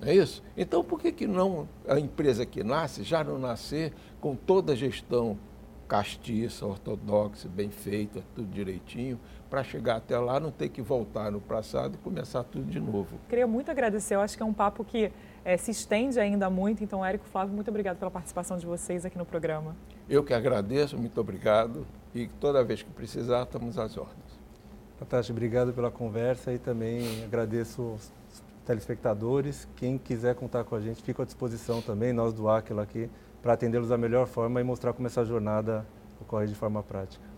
Não 0.01 0.09
é 0.09 0.15
isso? 0.15 0.43
Então, 0.57 0.83
por 0.83 1.01
que, 1.01 1.13
que 1.13 1.27
não 1.27 1.69
a 1.89 1.99
empresa 1.99 2.45
que 2.45 2.63
nasce 2.63 3.03
já 3.03 3.23
não 3.23 3.39
nascer 3.39 3.93
com 4.21 4.35
toda 4.35 4.73
a 4.73 4.77
gestão 4.77 5.39
castiça, 5.87 6.67
ortodoxa, 6.67 7.49
bem 7.49 7.71
feita, 7.71 8.23
tudo 8.35 8.49
direitinho, 8.49 9.21
para 9.51 9.63
chegar 9.63 9.97
até 9.97 10.19
lá, 10.19 10.41
não 10.41 10.51
ter 10.51 10.69
que 10.69 10.83
voltar 10.83 11.31
no 11.31 11.41
passado 11.41 11.95
e 11.95 11.99
começar 11.99 12.43
tudo 12.43 12.65
de 12.65 12.81
novo. 12.81 13.19
Queria 13.29 13.47
muito 13.47 13.71
agradecer, 13.71 14.15
eu 14.17 14.21
acho 14.21 14.37
que 14.37 14.43
é 14.43 14.47
um 14.47 14.53
papo 14.53 14.85
que 14.85 15.13
é, 15.45 15.57
se 15.57 15.71
estende 15.71 16.19
ainda 16.19 16.49
muito. 16.49 16.83
Então, 16.83 17.05
Érico 17.05 17.27
Flávio, 17.27 17.55
muito 17.55 17.69
obrigado 17.69 17.99
pela 17.99 18.11
participação 18.11 18.57
de 18.57 18.67
vocês 18.67 19.05
aqui 19.05 19.19
no 19.19 19.27
programa. 19.27 19.77
Eu 20.09 20.25
que 20.25 20.35
agradeço, 20.35 20.99
muito 20.99 21.21
obrigado. 21.21 21.87
E 22.15 22.27
toda 22.41 22.65
vez 22.65 22.83
que 22.83 22.91
precisar, 22.91 23.43
estamos 23.43 23.79
às 23.79 23.97
ordens. 23.97 24.41
Natasha, 24.99 25.33
obrigado 25.33 25.73
pela 25.73 25.91
conversa 25.91 26.53
e 26.53 26.59
também 26.59 27.25
agradeço 27.25 27.97
telespectadores. 28.65 29.69
Quem 29.77 29.99
quiser 29.99 30.35
contar 30.35 30.65
com 30.65 30.75
a 30.75 30.81
gente, 30.81 31.03
fico 31.03 31.23
à 31.23 31.25
disposição 31.25 31.81
também, 31.81 32.13
nós 32.13 32.33
do 32.33 32.49
Aquila 32.49 32.83
aqui, 32.83 33.11
para 33.43 33.53
atendê-los 33.53 33.89
da 33.89 33.99
melhor 33.99 34.27
forma 34.27 34.61
e 34.61 34.65
mostrar 34.65 34.93
como 34.93 35.07
essa 35.07 35.25
jornada 35.25 35.87
ocorre 36.21 36.47
de 36.47 36.55
forma 36.55 36.83
prática. 36.83 37.35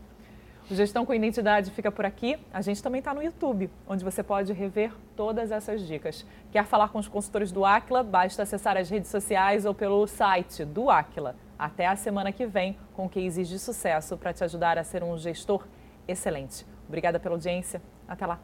O 0.69 0.75
Gestão 0.75 1.07
com 1.07 1.15
Identidade 1.15 1.71
fica 1.71 1.93
por 1.93 2.05
aqui. 2.05 2.37
A 2.53 2.61
gente 2.61 2.83
também 2.83 2.99
está 2.99 3.15
no 3.15 3.23
YouTube, 3.23 3.71
onde 3.87 4.05
você 4.05 4.21
pode 4.21 4.53
rever 4.53 4.93
todas 5.15 5.53
essas 5.53 5.87
dicas. 5.87 6.27
Quer 6.51 6.65
falar 6.65 6.89
com 6.89 6.99
os 6.99 7.07
consultores 7.07 7.53
do 7.53 7.65
Aquila? 7.65 8.03
Basta 8.03 8.43
acessar 8.43 8.77
as 8.77 8.91
redes 8.91 9.09
sociais 9.09 9.65
ou 9.65 9.73
pelo 9.73 10.05
site 10.09 10.65
do 10.65 10.91
Aquila. 10.91 11.37
Até 11.57 11.87
a 11.87 11.95
semana 11.95 12.33
que 12.33 12.47
vem 12.47 12.77
com 12.95 13.09
cases 13.09 13.49
de 13.49 13.61
sucesso 13.61 14.17
para 14.17 14.33
te 14.33 14.43
ajudar 14.43 14.77
a 14.77 14.83
ser 14.83 15.05
um 15.05 15.17
gestor 15.17 15.65
excelente. 16.09 16.67
Obrigada 16.89 17.21
pela 17.21 17.37
audiência. 17.37 17.81
Até 18.09 18.27
lá. 18.27 18.41